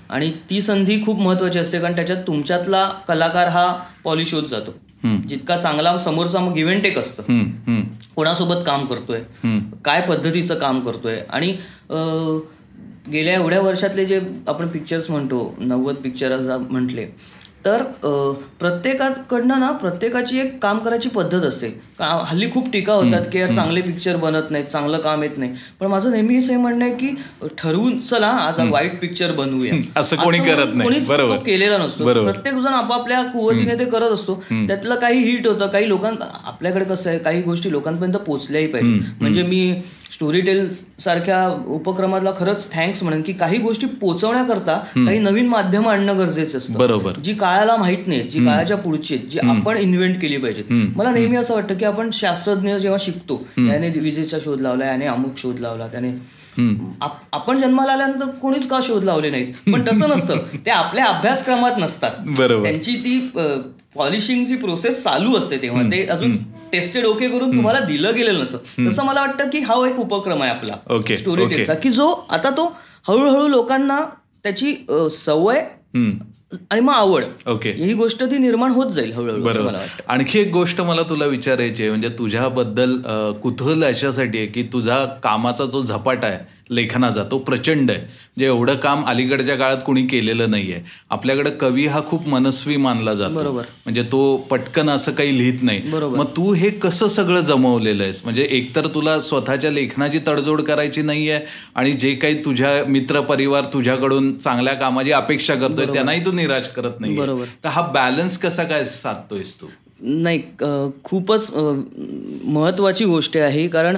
आणि 0.10 0.32
ती 0.50 0.62
संधी 0.62 1.02
खूप 1.06 1.20
महत्वाची 1.20 1.60
असते 1.60 1.80
कारण 1.80 1.96
त्याच्यात 1.96 2.24
तुमच्यातला 2.28 2.88
कलाकार 3.08 3.48
हा 3.48 3.72
पॉलिश 4.04 4.34
होत 4.34 4.44
जातो. 4.44 4.72
जितका 5.28 5.58
चांगला 5.58 5.98
समोरचा 6.00 6.40
मग 6.40 6.58
इव्हेंट 6.58 6.86
एक 6.86 6.98
असतं. 6.98 7.24
कोणासोबत 8.16 8.64
काम 8.66 8.86
करतोय 8.86 9.22
काय 9.86 10.02
पद्धतीचं 10.02 10.56
काम 10.56 10.80
करतोय 10.80 11.20
आणि 11.30 11.56
गेल्या 13.12 13.34
एवढ्या 13.34 13.62
वर्षातले 13.62 14.06
जे 14.06 14.20
आपण 14.48 14.68
पिक्चर्स 14.68 15.10
म्हणतो 15.10 15.56
नव्वद 15.60 15.96
पिक्चर 15.96 16.58
म्हटले 16.60 17.06
तर 17.66 17.82
प्रत्येकाकडनं 18.60 19.60
ना 19.60 19.72
प्रत्येकाची 19.72 20.40
एक 20.40 20.60
काम 20.64 20.80
करायची 20.80 21.10
पद्धत 21.10 21.44
असते. 21.44 21.70
का- 21.70 22.24
हल्ली 22.26 22.52
खूप 22.52 22.72
टीका 22.74 22.94
होतात 22.94 23.22
की 23.32 23.40
यार 23.40 23.50
चांगले 23.56 23.82
पिक्चर 23.82 24.16
बनत 24.16 24.44
नाहीत 24.50 24.66
चांगलं 24.66 24.98
काम 24.98 25.24
येत 25.24 25.38
नाही. 25.38 25.52
पण 25.80 25.88
माझं 25.88 26.12
नेहमी 26.12 26.36
हे 26.36 26.58
म्हणणं 26.58 26.86
आहे 26.86 26.94
की 26.94 27.08
ठरवून 27.58 28.00
चला 28.00 28.28
आज 28.28 28.60
वाईट 28.72 29.02
पिक्चर 29.02 29.32
बनवूया. 29.32 29.74
असं 29.96 30.16
कोणी 30.16 30.38
करत 30.56 30.76
नाही. 30.76 30.90
बरोबर. 31.10 31.36
केलेला 31.46 31.78
नसतो. 31.78 32.04
प्रत्येक 32.32 32.56
जण 32.56 32.74
आपापल्या 32.74 33.24
कुवतीने 33.24 33.80
ते 33.80 33.86
करत 33.86 34.10
असतो. 34.10 34.44
त्यातलं 34.68 34.96
काही 34.96 35.20
हिट 35.20 35.48
होतं 35.48 35.68
काही 35.68 35.88
लोकां 35.88 36.14
आपल्याकडे 36.46 36.86
कसं 36.86 37.10
आहे 37.10 37.20
काही 37.20 37.42
गोष्टी 37.42 37.72
लोकांपर्यंत 37.72 38.14
पोहोचल्याही 38.14 38.68
पाहिजे 38.68 38.90
म्हणजे 39.20 39.44
मी 39.44 39.82
स्टोरी 40.14 40.42
टेल 40.42 40.74
सारख्या 41.00 41.64
उपक्रमाला 41.68 42.32
खरंच 42.38 42.72
थँक्स 42.74 43.04
म्हणेन 43.04 43.22
की 43.22 43.34
काही 43.34 43.58
गोष्टी 43.58 43.88
पोहोचवण्याकरता 43.88 44.78
काही 44.96 45.20
नवीन 45.20 45.48
माध्यम 45.48 45.88
आणणं 45.90 46.18
गरजेचं 46.18 46.58
असतं. 46.58 46.74
बरोबर. 46.74 47.12
जी 47.12 47.34
काळाला 47.34 47.76
माहीत 47.76 48.08
नाही 48.08 48.22
जी 48.22 48.46
काळाच्या 48.46 48.78
पुढची 48.78 49.16
आहेत, 49.16 49.28
जी 49.28 49.40
आपण 49.40 49.78
इन्व्हेंट 49.78 50.22
केली 50.22 50.38
पाहिजेत. 50.38 50.64
मला 50.72 51.12
नेहमी 51.12 51.36
असं 51.36 51.54
वाटतं 51.54 51.78
की 51.78 51.86
आपण 51.86 52.10
शास्त्रज्ञ 52.14 52.76
जेव्हा 52.76 52.98
शिकतो 53.02 53.48
याने 53.58 53.90
विजेचा 53.90 54.38
शोध 54.44 54.62
लावला 54.62 54.86
याने 54.86 55.06
अमुक 55.06 55.38
शोध 55.38 55.60
लावला 55.60 55.88
त्याने 55.88 56.40
आप- 57.02 57.26
आपण 57.34 57.58
जन्माला 57.58 57.92
आल्यानंतर 57.92 58.26
कोणीच 58.26 58.68
का 58.68 58.80
शोध 58.84 59.04
लावले 59.04 59.30
नाहीत? 59.30 59.72
पण 59.74 59.82
तसं 59.92 60.10
नसतं. 60.16 60.38
ते 60.66 60.72
आपल्या 60.72 61.06
अभ्यासक्रमात 61.06 61.72
नसतात. 61.78 62.12
बरोबर. 62.26 62.64
त्यांची 62.64 62.92
ती 62.92 63.32
पॉलिशिंगची 63.96 64.56
प्रोसेस 64.56 65.04
चालू 65.04 65.36
असते 65.36 65.58
तेव्हा. 65.58 65.82
ते 65.84 66.06
अजून 66.06 66.38
टेस्टेड 66.72 67.06
ओके 67.06 67.28
करून 67.30 67.56
तुम्हाला 67.56 67.80
दिलं 67.86 68.16
गेलेलं 68.16 68.40
नसतं. 68.42 68.88
तसं 68.90 69.06
मला 69.06 69.22
वाटतं 69.22 69.50
की 69.50 69.60
हा 69.60 69.76
एक 69.88 70.00
उपक्रम 70.00 70.42
आहे 70.44 70.52
आपला. 70.52 70.76
Okay, 70.96 71.18
story. 71.18 71.46
टेलचा 71.48 71.74
की 71.74 71.92
जो 71.92 72.10
आता 72.30 72.50
तो 72.58 72.66
हळूहळू 73.08 73.48
लोकांना 73.48 74.00
त्याची 74.44 74.76
सवय 75.12 75.60
आणि 76.72 76.82
मग 76.82 76.94
आवड 76.94 77.24
ओके 77.50 77.72
ही 77.78 77.94
गोष्ट 77.94 78.24
ती 78.24 78.38
निर्माण 78.38 78.72
होत 78.72 78.92
जाईल 78.92 79.12
हळूहळू 79.14 79.44
बरोबर. 79.44 79.74
वाटतं. 79.74 80.04
आणखी 80.08 80.40
एक 80.40 80.52
गोष्ट 80.52 80.80
मला 80.82 81.02
तुला 81.10 81.26
विचारायची 81.26 81.84
आहे 81.84 81.90
म्हणजे 81.90 82.10
तुझ्याबद्दल 82.20 82.96
कुतूहल 83.44 83.84
अशासाठी 83.84 84.38
आहे 84.38 84.48
की 84.48 84.64
तुझा 84.74 85.04
कामाचा 85.24 85.66
जो 85.66 85.82
झपाटा 85.82 86.28
आहे 86.28 86.38
लेखनाचा 86.70 87.24
तो 87.24 87.38
प्रचंड 87.38 87.92
आहे. 87.92 88.00
म्हणजे 88.00 88.46
एवढं 88.46 88.76
काम 88.76 89.04
अलीकडच्या 89.06 89.56
काळात 89.56 89.78
कुणी 89.86 90.06
केलेलं 90.08 90.52
नाहीये. 90.52 90.80
आपल्याकडे 91.10 91.52
कवी 91.52 91.86
हा 91.86 92.02
खूप 92.08 92.28
मनस्वी 92.28 92.76
मानला 92.78 93.14
जातो. 93.14 93.34
बरोबर. 93.34 93.62
म्हणजे 93.86 94.04
तो 94.04 94.38
पटकन 94.50 94.90
असं 94.90 95.12
काही 95.12 95.38
लिहित 95.38 95.64
नाही. 95.64 95.82
मग 95.94 96.26
तू 96.38 96.54
हे 96.54 96.70
कसं 96.70 97.08
सगळं 97.08 97.42
जमवलेलं 97.42 98.04
आहेस? 98.04 98.22
म्हणजे 98.24 98.48
एकतर 98.52 98.88
तुला 98.88 99.20
स्वतःच्या 99.22 99.72
लेखनाची 99.72 100.20
तडजोड 100.28 100.62
करायची 100.62 101.02
नाहीये 101.02 101.40
आणि 101.76 101.92
जे 101.94 102.14
काही 102.16 102.44
तुझ्या 102.46 102.84
मित्र 102.88 103.22
परिवार 103.22 103.66
तुझ्याकडून 103.74 104.38
चांगल्या 104.38 104.74
कामाची 104.74 105.12
अपेक्षा 105.12 105.56
करतोय 105.56 105.86
त्यांनाही 105.86 106.26
तू 106.26 106.32
निराश 106.32 106.68
करत 106.68 107.00
नाही. 107.00 107.18
तर 107.64 107.70
हा 107.70 107.82
बॅलन्स 107.82 108.38
कसा 108.38 108.64
काय 108.64 108.86
साधतोयस 108.86 109.62
तू? 109.62 109.68
नाही 110.02 110.42
खूपच 111.04 111.54
अ, 111.54 111.62
महत्वाची 112.44 113.06
गोष्ट 113.06 113.38
आहे. 113.38 113.68
कारण 113.68 113.98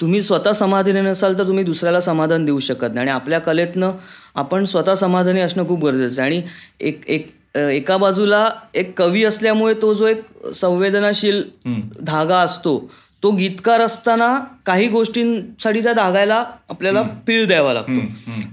तुम्ही 0.00 0.22
स्वतः 0.22 0.52
समाधानी 0.52 1.00
नसाल 1.00 1.38
तर 1.38 1.46
तुम्ही 1.46 1.64
दुसऱ्याला 1.64 2.00
समाधान 2.00 2.44
देऊ 2.44 2.58
शकत 2.58 2.94
नाही. 2.94 2.98
आणि 2.98 3.10
आपल्या 3.10 3.38
कलेतनं 3.40 3.92
आपण 4.34 4.64
स्वतः 4.64 4.94
समाधानी 4.94 5.40
असणं 5.40 5.66
खूप 5.68 5.84
गरजेचं 5.84 6.22
आहे. 6.22 6.30
आणि 6.30 6.42
एक 6.80 7.00
एक 7.08 7.30
एका 7.56 7.96
बाजूला 7.96 8.48
एक 8.74 8.92
कवी 8.98 9.24
असल्यामुळे 9.24 9.74
तो 9.74 9.94
जो 9.94 10.06
एक 10.06 10.48
संवेदनाशील 10.54 11.42
धागा 12.00 12.38
असतो 12.38 12.78
तो 13.22 13.30
गीतकार 13.30 13.80
असताना 13.80 14.38
काही 14.66 14.88
गोष्टींसाठी 14.88 15.82
त्या 15.82 15.92
धागायला 15.92 16.44
आपल्याला 16.70 17.02
पीळ 17.26 17.46
द्यावा 17.46 17.72
लागतो. 17.72 18.00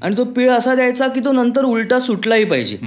आणि 0.02 0.18
तो 0.18 0.24
पीळ 0.24 0.52
असा 0.52 0.76
द्यायचा 0.76 1.08
की 1.08 1.20
तो 1.20 1.32
नंतर 1.32 1.66
उलटा 1.66 2.00
सुटलाही 2.00 2.44
पाहिजे. 2.46 2.78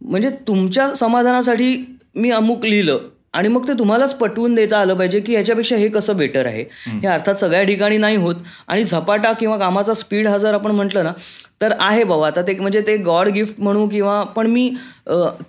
म्हणजे 0.00 0.30
तुमच्या 0.48 0.94
समाधानासाठी 0.94 1.74
मी 2.14 2.30
अमुक 2.30 2.64
लिहिलं 2.66 2.98
आणि 3.34 3.48
मग 3.48 3.66
ते 3.68 3.72
तुम्हालाच 3.78 4.14
पटवून 4.14 4.54
देता 4.54 4.78
आलं 4.78 4.94
पाहिजे 4.94 5.20
की 5.20 5.32
ह्याच्यापेक्षा 5.32 5.76
हे 5.76 5.88
कसं 5.88 6.16
बेटर 6.16 6.46
आहे. 6.46 6.62
हे 6.86 7.06
अर्थात 7.06 7.34
सगळ्या 7.34 7.62
ठिकाणी 7.64 7.98
नाही 7.98 8.16
होत 8.16 8.34
आणि 8.68 8.84
झपाटा 8.84 9.32
किंवा 9.32 9.56
कामाचा 9.58 9.94
स्पीड 9.94 10.28
हा 10.28 10.38
जर 10.38 10.54
आपण 10.54 10.70
म्हटलं 10.70 11.04
ना 11.04 11.12
तर 11.60 11.72
आहे 11.80 12.04
बाबा. 12.04 12.26
आता 12.26 12.42
ते 12.42 12.54
म्हणजे 12.54 12.80
ते 12.86 12.96
गॉड 12.98 13.28
गिफ्ट 13.28 13.60
म्हणू 13.60 13.86
किंवा 13.88 14.22
पण 14.36 14.46
मी 14.46 14.68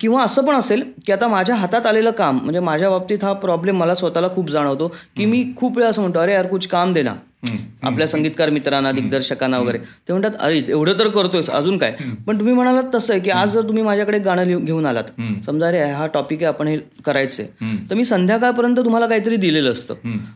किंवा 0.00 0.22
असं 0.24 0.44
पण 0.44 0.54
असेल 0.54 0.82
की 1.06 1.12
आता 1.12 1.28
माझ्या 1.28 1.56
हातात 1.56 1.86
आलेलं 1.86 2.10
काम 2.10 2.38
म्हणजे 2.38 2.60
माझ्या 2.60 2.90
बाबतीत 2.90 3.24
हा 3.24 3.32
प्रॉब्लेम 3.40 3.78
मला 3.78 3.94
स्वतःला 3.94 4.28
खूप 4.34 4.50
जाणवतो 4.50 4.88
की 5.16 5.26
मी 5.26 5.44
खूप 5.56 5.76
वेळा 5.76 5.90
असं 5.90 6.02
म्हणतो 6.02 6.18
अरे 6.18 6.32
यार 6.32 6.46
कुछ 6.46 6.66
काम 6.66 6.92
देना 6.92 7.14
आपल्या 7.82 8.06
संगीतकार 8.08 8.50
मित्रांना 8.50 8.90
दिग्दर्शकांना 8.92 9.58
वगैरे. 9.58 9.78
ते 9.78 10.12
म्हणतात 10.12 10.30
अरे 10.40 10.62
एवढं 10.68 10.98
तर 10.98 11.08
करतोयस 11.08 11.50
अजून 11.50 11.78
काय? 11.78 11.92
पण 12.26 12.38
तुम्ही 12.38 12.54
म्हणालात 12.54 12.84
तसं 12.94 13.12
आहे 13.12 13.20
की 13.22 13.30
आज 13.30 13.50
जर 13.50 13.62
तुम्ही 13.62 13.82
माझ्याकडे 13.82 14.18
गाणं 14.18 14.64
घेऊन 14.64 14.86
आलात 14.86 15.04
समजा 15.46 15.66
अरे 15.68 15.82
हा 15.84 16.06
टॉपिक 16.06 16.38
आहे 16.38 16.46
आपण 16.46 16.68
हे 16.68 16.76
करायचंय. 17.04 17.46
तर 17.90 17.94
मी 17.94 18.04
संध्याकाळपर्यंत 18.04 18.76
तुम्हाला 18.76 19.06
काहीतरी 19.06 19.36
दिलेलं 19.36 19.72
असतं. 19.72 19.94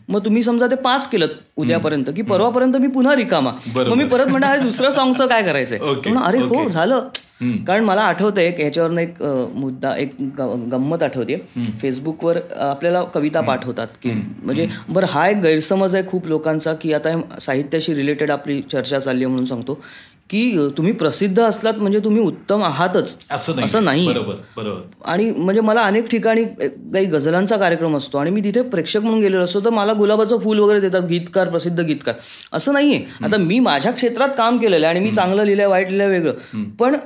मग 0.09 0.25
तुम्ही 0.25 0.43
समजा 0.43 0.67
ते 0.67 0.77
पास 0.77 1.07
केलं 1.07 1.27
उद्यापर्यंत 1.57 2.05
की 2.17 2.23
परवापर्यंत 2.23 2.77
मी 2.77 2.87
पुन्हा 2.87 3.14
रिकामा. 3.17 3.51
मग 3.77 3.95
मी 3.95 4.05
परत 4.05 4.45
अरे 4.45 4.61
दुसरं 4.61 4.90
सॉंगचं 4.90 5.27
काय 5.27 5.43
करायचंय? 5.43 5.79
अरे 6.25 6.38
हो 6.38 6.69
झालं. 6.71 7.09
कारण 7.40 7.85
मला 7.85 8.03
आठवतंय 8.03 8.47
एक 8.47 8.61
ह्याच्यावरनं 8.61 9.01
एक 9.01 9.23
मुद्दा 9.55 9.94
एक 9.97 10.14
गंमत 10.70 11.03
आठवते 11.03 11.37
फेसबुकवर 11.81 12.38
आपल्याला 12.59 13.03
कविता 13.05 13.40
पाठवतात 13.40 13.87
की 14.03 14.11
म्हणजे 14.42 14.68
बरं 14.88 15.07
हा 15.07 15.29
एक 15.29 15.37
गैरसमज 15.37 15.94
आहे 15.94 16.07
खूप 16.07 16.27
लोकांचा 16.27 16.75
की 16.75 16.92
आता 16.92 17.20
साहित्याशी 17.40 17.94
रिलेटेड 17.94 18.31
आपली 18.31 18.61
चर्चा 18.73 18.99
चालली 18.99 19.25
आहे 19.25 19.31
म्हणून 19.31 19.47
सांगतो 19.47 19.81
की 20.31 20.68
तुम्ही 20.79 20.92
प्रसिद्ध 20.92 21.40
असलात 21.40 21.75
म्हणजे 21.75 21.99
तुम्ही 22.01 22.23
उत्तम 22.23 22.62
आहातच. 22.64 23.16
असं 23.64 23.85
नाही 23.85 24.07
आणि 25.05 25.31
म्हणजे 25.31 25.61
मला 25.61 25.81
अनेक 25.81 26.07
ठिकाणी 26.11 26.44
काही 26.44 27.05
गझलांचा 27.07 27.57
कार्यक्रम 27.57 27.97
असतो 27.97 28.18
आणि 28.18 28.31
मी 28.31 28.40
तिथे 28.44 28.62
प्रेक्षक 28.62 29.01
म्हणून 29.01 29.20
गेलेलो 29.20 29.42
असतो 29.44 29.61
तर 29.61 29.70
मला 29.70 29.92
गुलाबाचं 29.92 30.38
फूल 30.38 30.59
वगैरे 30.59 30.81
देतात 30.81 31.03
गीतकार 31.09 31.49
प्रसिद्ध 31.49 31.81
गीतकार. 31.81 32.14
असं 32.53 32.73
नाहीये. 32.73 33.05
आता 33.23 33.37
मी 33.37 33.59
माझ्या 33.59 33.92
क्षेत्रात 33.92 34.29
काम 34.38 34.59
केलेलं 34.59 34.87
आहे 34.87 34.97
आणि 34.97 35.05
मी 35.05 35.14
चांगलं 35.14 35.44
लिहिलंय 35.44 35.66
वाईट 35.66 35.88
लिहिलंय 35.88 36.09
वेगळं. 36.09 36.64
पण 36.79 36.97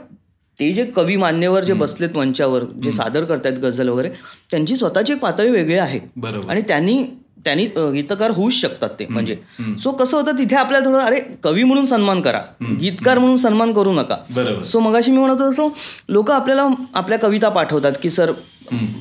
ते 0.61 0.73
जे 0.73 0.85
कवी 0.97 1.16
मान्यवर 1.16 1.64
जे 1.64 1.73
बसलेत 1.73 2.16
मंचावर 2.16 2.64
जे 2.83 2.92
सादर 2.92 3.25
करतायत 3.25 3.59
गझल 3.59 3.88
वगैरे 3.88 4.09
त्यांची 4.51 4.77
स्वतःची 4.77 5.12
एक 5.12 5.18
पातळी 5.18 5.51
वेगळी 5.51 5.75
आहे. 5.75 6.01
बरोबर. 6.16 6.51
आणि 6.51 6.62
त्यांनी 6.68 7.03
त्यांनी 7.44 7.64
गीतकार 7.92 8.31
होऊच 8.31 8.53
शकतात 8.53 8.90
ते 8.99 9.07
म्हणजे. 9.11 9.37
सो 9.81 9.90
कसं 9.90 10.16
होतं 10.16 10.38
तिथे 10.38 10.57
आपल्याला 10.57 10.87
थोडं 10.87 10.99
अरे 10.99 11.21
कवी 11.42 11.64
म्हणून 11.64 11.85
सन्मान 11.87 12.21
करा 12.21 12.40
गीतकार 12.81 13.18
म्हणून 13.18 13.37
सन्मान 13.37 13.73
करू 13.73 13.92
नका. 13.92 14.16
सो 14.64 14.81
मगाशी 14.81 15.11
मी 15.11 15.18
म्हणत 15.18 15.42
होतो 15.42 15.75
लोक 16.09 16.31
आपल्याला 16.31 16.66
आपल्या 16.94 17.18
कविता 17.18 17.49
पाठवतात 17.49 17.92
की 18.03 18.11
सर 18.11 18.33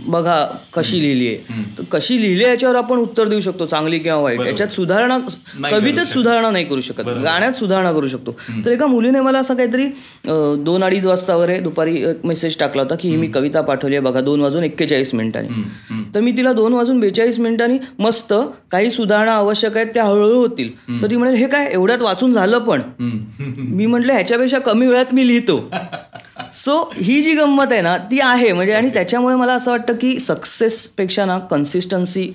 बघा 0.08 0.46
कशी 0.74 1.02
लिहिली 1.02 1.28
आहे. 1.28 1.64
तर 1.78 1.84
कशी 1.92 2.22
लिहिली 2.22 2.44
याच्यावर 2.44 2.76
आपण 2.76 2.98
उत्तर 2.98 3.28
देऊ 3.28 3.40
शकतो 3.40 3.66
चांगली 3.66 4.00
किंवा 4.00 4.20
वाईट. 4.20 4.40
याच्यात 4.42 4.70
सुधारणा 4.70 5.18
कवितेत 5.72 6.06
सुधारणा 6.06 6.50
नाही 6.50 6.66
करू 6.66 6.82
शकत. 6.82 7.04
गाण्यात 7.24 7.54
सुधारणा 7.54 7.92
करू 7.92 8.08
शकतो. 8.08 8.36
तर 8.66 8.72
एका 8.72 8.86
मुलीने 8.88 9.22
मला 9.22 9.40
असं 9.40 9.56
काहीतरी 9.56 9.86
दोन 10.64 10.84
अडीच 10.84 11.06
वाजता 11.06 11.36
वगैरे 11.36 11.60
दुपारी 11.60 11.96
एक 12.04 12.26
मेसेज 12.26 12.58
टाकला 12.58 12.82
होता 12.82 12.96
की 12.96 13.10
ही 13.10 13.16
मी 13.18 13.28
कविता 13.28 13.62
पाठवली 13.62 13.96
आहे. 13.96 14.04
बघा 14.06 14.22
दोन 14.22 14.42
वाजून 14.42 14.64
एक्केचाळीस 14.64 15.14
मिनिटांनी. 15.14 15.64
तर 16.16 16.20
मी 16.20 16.32
तिला 16.32 16.54
दोन 16.54 16.74
वाजून 16.74 17.00
बेचाळीस 17.00 17.40
मिनिटांनी 17.40 17.78
मस्त 18.00 18.34
काही 18.72 18.90
सुधारणा 18.90 19.32
आवश्यक 19.32 19.76
आहेत 19.78 19.88
त्या 19.88 20.04
हळूहळू 20.04 20.40
होतील. 20.40 21.02
तर 21.02 21.10
ती 21.12 21.16
म्हणेल 21.16 21.36
हे 21.36 21.48
काय 21.48 21.70
एवढ्यात 21.74 22.02
वाचून 22.02 22.34
झालं 22.34 22.60
पण? 22.60 22.82
मी 23.58 23.86
म्हटलं 23.86 24.14
ह्याच्यापेक्षा 24.14 24.60
कमी 24.60 24.88
वेळात 24.88 25.14
मी 25.14 25.28
लिहितो. 25.28 25.70
सो 26.54 26.78
ही 26.96 27.22
जी 27.22 27.34
गंमत 27.36 27.72
आहे 27.72 27.82
ना 27.82 27.96
ती 28.12 28.20
आहे. 28.20 28.52
म्हणजे 28.54 28.74
आणि 28.74 28.90
त्याच्यामुळे 28.94 29.36
मला 29.36 29.54
असं 29.54 29.72
वाटतं 29.72 29.96
की 30.02 30.18
सक्सेसपेक्षा 30.20 31.26
ना 31.26 31.38
कन्सिस्टन्सी 31.52 32.32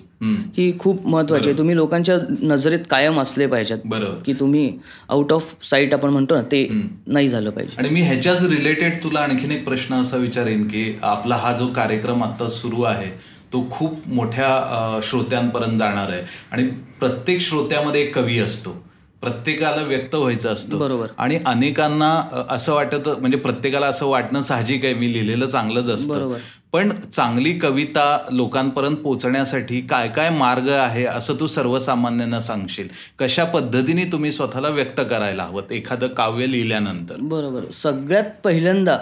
ही 0.56 0.72
खूप 0.78 1.06
महत्वाची 1.06 1.48
आहे. 1.48 1.58
तुम्ही 1.58 1.76
लोकांच्या 1.76 2.16
नजरेत 2.42 2.80
कायम 2.90 3.20
असले 3.20 3.46
पाहिजेत 3.46 3.78
की 4.26 4.32
तुम्ही 4.40 4.70
आउट 5.08 5.32
ऑफ 5.32 5.54
साईट 5.70 5.94
आपण 5.94 6.10
म्हणतो 6.10 6.34
ना 6.34 6.42
ते 6.42 6.68
नाही 7.06 7.28
झालं 7.28 7.50
पाहिजे. 7.50 7.74
आणि 7.78 7.88
मी 7.88 8.00
ह्याच्याच 8.00 8.42
रिलेटेड 8.44 9.02
तुला 9.02 9.20
आणखीन 9.20 9.50
एक 9.52 9.64
प्रश्न 9.64 10.00
असा 10.02 10.16
विचारेन 10.16 10.66
की 10.68 10.84
आपला 11.02 11.36
हा 11.36 11.52
जो 11.56 11.66
कार्यक्रम 11.76 12.22
आता 12.24 12.48
सुरू 12.50 12.82
आहे 12.82 13.10
तो 13.52 13.66
खूप 13.70 14.08
मोठ्या 14.08 15.00
श्रोत्यांपर्यंत 15.04 15.78
जाणार 15.78 16.10
आहे. 16.12 16.22
आणि 16.52 16.68
प्रत्येक 17.00 17.40
श्रोत्यामध्ये 17.40 18.02
एक 18.02 18.14
कवी 18.16 18.38
असतो. 18.38 18.82
प्रत्येकाला 19.22 19.82
व्यक्त 19.82 20.14
व्हायचं 20.14 20.52
असतं. 20.52 20.78
बरोबर. 20.78 21.06
आणि 21.18 21.38
अनेकांना 21.46 22.10
असं 22.50 22.72
वाटत 22.74 23.08
म्हणजे 23.08 23.38
प्रत्येकाला 23.38 23.86
असं 23.86 24.06
वाटणं 24.06 24.40
साहजिक 24.42 24.84
आहे. 24.84 24.94
मी 24.94 25.12
लिहिलेलं 25.12 25.46
चांगलंच 25.46 25.88
असतं. 25.88 26.34
पण 26.72 26.90
चांगली 27.12 27.52
कविता 27.52 28.04
लोकांपर्यंत 28.32 28.96
पोहोचण्यासाठी 28.96 29.80
काय 29.80 30.08
काय 30.08 30.30
मार्ग 30.30 30.68
आहे 30.68 31.04
असं 31.04 31.34
तू 31.40 31.46
सर्वसामान्यांना 31.46 32.40
सांगशील? 32.40 32.88
कशा 33.18 33.44
पद्धतीने 33.44 34.04
तुम्ही 34.04 34.32
स्वतःला 34.32 34.68
व्यक्त 34.68 35.00
करायला 35.10 35.42
हवं? 35.42 35.62
एखादं 35.70 36.06
काव्य 36.08 36.46
लिहिल्यानंतर. 36.46 37.14
बरोबर. 37.20 37.70
सगळ्यात 37.72 38.30
पहिल्यांदा 38.44 38.98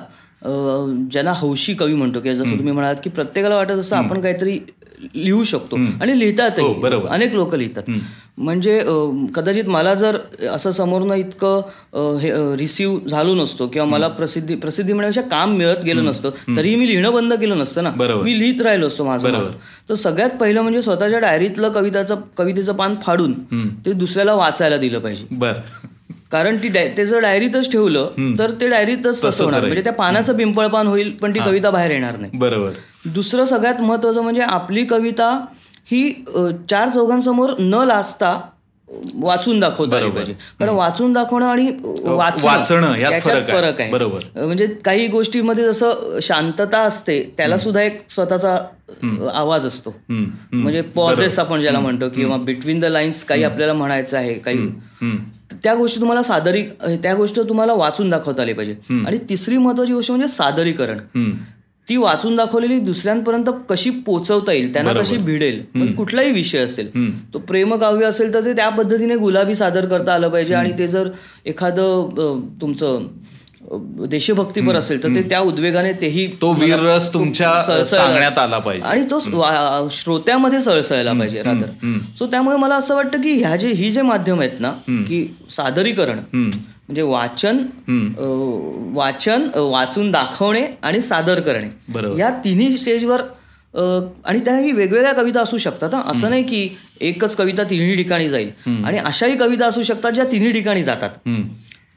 ज्यांना 1.10 1.32
हौशी 1.36 1.74
कवी 1.74 1.94
म्हणतो 1.94 2.20
की 2.20 2.34
जसं 2.36 2.50
तुम्ही 2.50 2.72
म्हणालात 2.72 3.00
की 3.04 3.10
प्रत्येकाला 3.10 3.56
वाटत 3.56 3.70
असं 3.70 3.96
आपण 3.96 4.20
काहीतरी 4.20 4.58
लिहू 5.14 5.42
शकतो. 5.44 5.76
आणि 6.00 6.18
लिहितात 6.18 6.58
हो, 6.60 7.06
अनेक 7.06 7.34
लोक 7.34 7.54
लिहितात. 7.54 7.90
म्हणजे 8.38 8.78
कदाचित 9.34 9.64
मला 9.64 9.94
जर 9.94 10.16
असं 10.50 10.70
समोरनं 10.70 11.14
इतकं 11.14 12.16
हे 12.18 12.30
रिसिव्ह 12.56 13.08
झालो 13.08 13.34
नसतो 13.34 13.66
किंवा 13.66 13.86
मला 13.88 14.08
प्रसिद्धी 14.08 14.54
प्रसिद्धी 14.54 14.92
मिळण्यापेक्षा 14.92 15.28
काम 15.30 15.56
मिळत 15.56 15.84
गेलं 15.84 16.04
नसतं 16.04 16.56
तरीही 16.56 16.74
मी 16.76 16.86
लिहिणं 16.86 17.12
बंद 17.12 17.34
केलं 17.34 17.58
नसतं 17.58 17.84
ना. 17.84 17.90
मी 18.24 18.38
लिहित 18.38 18.62
राहिलो 18.62 18.86
असतो 18.86 19.04
माझं 19.04 19.50
तर 19.88 19.94
सगळ्यात 19.94 20.30
पहिलं 20.30 20.62
म्हणजे 20.62 20.82
स्वतःच्या 20.82 21.18
डायरीतलं 21.18 21.68
कविताचं 21.68 22.20
कवितेचं 22.38 22.72
पान 22.72 22.94
फाडून 23.02 23.32
ते 23.86 23.92
दुसऱ्याला 23.92 24.34
वाचायला 24.34 24.76
दिलं 24.76 24.98
पाहिजे. 24.98 25.26
बरं. 25.30 25.86
कारण 26.30 26.56
ती 26.56 26.68
ते 26.96 27.04
जर 27.06 27.20
डायरीतच 27.20 27.70
ठेवलं 27.72 28.34
तर 28.38 28.50
ते 28.60 28.68
डायरीतच 28.68 29.22
तसं 29.24 29.44
होणार. 29.44 29.60
म्हणजे 29.60 29.82
त्या 29.84 29.92
पानाचं 29.92 30.36
पिंपळ 30.36 30.66
पान 30.66 30.86
होईल 30.86 31.10
पण 31.22 31.34
ती 31.34 31.40
कविता 31.40 31.70
बाहेर 31.70 31.90
येणार 31.90 32.16
नाही. 32.16 32.38
बरोबर. 32.38 32.70
दुसरं 33.14 33.44
सगळ्यात 33.44 33.80
महत्वाचं 33.80 34.22
म्हणजे 34.22 34.42
आपली 34.42 34.84
कविता 34.84 35.32
ही 35.90 36.10
चार 36.70 36.88
चौघांसमोर 36.88 37.50
न 37.58 37.84
लाजता 37.86 38.38
वाचून 39.14 39.60
दाखवता 39.60 39.98
पाहिजे. 40.08 40.32
कारण 40.58 40.70
वाचून 40.74 41.12
दाखवणं 41.12 41.46
आणि 41.46 41.66
वाचणं 42.04 42.94
याच्यात 42.96 43.42
फरक 43.48 43.80
आहे. 43.80 43.90
बरोबर. 43.90 44.20
म्हणजे 44.36 44.66
काही 44.84 45.06
गोष्टीमध्ये 45.06 45.64
जसं 45.64 46.18
शांतता 46.22 46.80
असते 46.82 47.22
त्याला 47.36 47.58
सुद्धा 47.58 47.82
एक 47.82 47.98
स्वतःचा 48.10 48.56
आवाज 49.32 49.66
असतो. 49.66 49.94
म्हणजे 50.10 50.80
पॉझेस 50.96 51.38
आपण 51.38 51.60
ज्याला 51.60 51.80
म्हणतो 51.80 52.08
किंवा 52.08 52.36
बिटवीन 52.36 52.80
द 52.80 52.84
लाईन्स 52.84 53.24
काही 53.24 53.44
आपल्याला 53.44 53.72
म्हणायचं 53.72 54.16
आहे 54.16 54.34
काही 54.34 54.68
त्या 55.64 55.74
गोष्टी 55.74 56.00
तुम्हाला 56.00 56.22
सादरी 56.22 56.62
त्या 57.02 57.14
गोष्टी 57.14 57.40
तुम्हाला 57.48 57.72
वाचून 57.74 58.10
दाखवता 58.10 58.42
आली 58.42 58.52
पाहिजे. 58.52 58.74
आणि 59.06 59.18
तिसरी 59.28 59.56
महत्वाची 59.56 59.92
गोष्ट 59.92 60.10
म्हणजे 60.10 60.28
सादरीकरण. 60.28 60.98
ती 61.88 61.96
वाचून 61.96 62.36
दाखवलेली 62.36 62.78
दुसऱ्यांपर्यंत 62.78 63.44
कशी 63.68 63.90
पोचवता 64.06 64.52
येईल 64.52 64.72
त्यांना 64.72 64.92
कशी 64.92 65.16
भिडेल 65.16 65.94
कुठलाही 65.96 66.32
विषय 66.32 66.58
असेल 66.58 66.90
तो 67.34 67.38
प्रेमकाव्य 67.38 68.06
असेल 68.06 68.32
तर 68.34 68.44
ते 68.44 68.52
त्या 68.52 68.68
पद्धतीने 68.68 69.16
गुलाबी 69.16 69.54
सादर 69.54 69.86
करता 69.86 70.14
आलं 70.14 70.28
पाहिजे. 70.28 70.54
आणि 70.54 70.72
ते 70.78 70.88
जर 70.88 71.08
एखादं 71.46 72.40
तुमचं 72.60 73.06
देशभक्तीपर 73.60 74.74
असेल 74.76 75.02
तर 75.02 75.14
ते 75.14 75.22
त्या 75.30 75.38
उद्वेगाने 75.40 75.92
तेही 76.00 76.26
तो 76.42 76.52
वीररस 76.60 77.12
तुमच्या 77.14 77.84
सांगण्यात 77.84 78.38
आला 78.38 78.58
पाहिजे. 78.58 78.86
आणि 78.86 79.02
तो 79.10 79.88
श्रोत्यामध्ये 79.92 80.60
सळसळायला 80.62 81.12
पाहिजे 81.12 81.42
रादर. 81.42 81.98
सो 82.18 82.26
त्यामुळे 82.26 82.56
मला 82.56 82.74
असं 82.74 82.94
वाटतं 82.94 83.22
की 83.22 83.32
ह्या 83.32 83.54
जे 83.56 83.68
ही 83.68 83.90
जे 83.90 84.02
माध्यम 84.02 84.40
आहेत 84.40 84.60
ना 84.60 84.70
की 84.88 85.26
सादरीकरण 85.56 86.18
म्हणजे 86.34 87.02
वाचन 87.02 87.58
वाचन 88.94 89.48
वाचून 89.56 90.10
दाखवणे 90.10 90.64
आणि 90.82 91.00
सादर 91.00 91.40
करणे 91.40 92.18
या 92.18 92.30
तिन्ही 92.44 92.76
स्टेजवर 92.76 93.22
आणि 93.74 94.40
त्याही 94.44 94.72
वेगवेगळ्या 94.72 95.12
कविता 95.14 95.40
असू 95.42 95.56
शकतात 95.58 95.94
असं 95.94 96.30
नाही 96.30 96.42
की 96.42 96.68
एकच 97.00 97.36
कविता 97.36 97.62
तिन्ही 97.70 97.94
ठिकाणी 97.96 98.28
जाईल. 98.28 98.50
आणि 98.84 98.98
अशाही 98.98 99.36
कविता 99.36 99.66
असू 99.66 99.82
शकतात 99.82 100.12
ज्या 100.12 100.24
तिन्ही 100.32 100.52
ठिकाणी 100.52 100.82
जातात. 100.82 101.28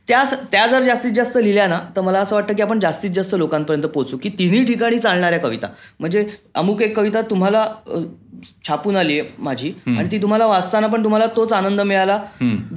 त्या 0.08 0.24
त्या 0.52 0.66
जर 0.68 0.82
जास्तीत 0.82 1.12
जास्त 1.12 1.38
लिहिल्या 1.38 1.68
ना 1.68 1.80
तर 1.96 2.02
मला 2.02 2.20
असं 2.20 2.36
वाटतं 2.36 2.56
की 2.56 2.62
आपण 2.62 2.80
जास्तीत 2.80 3.12
जास्त 3.12 3.36
लोकांपर्यंत 3.38 3.84
पोहोचू. 3.84 4.18
की 4.18 4.30
तिन्ही 4.30 4.64
ठिकाणी 4.66 5.00
चालणाऱ्या 5.00 5.40
कविता. 5.40 5.68
म्हणजे 6.00 6.26
अमुक 6.56 6.82
एक 6.82 6.96
कविता 6.98 7.22
तुम्हाला 7.22 7.66
छापून 8.68 8.96
आली 8.96 9.20
आहे 9.20 9.30
माझी 9.40 9.72
आणि 9.88 10.08
ती 10.12 10.22
तुम्हाला 10.22 10.46
वाचताना 10.46 10.88
पण 10.88 11.04
तुम्हाला 11.04 11.26
तोच 11.36 11.54
आनंद 11.54 11.82
मिळाला. 11.82 12.20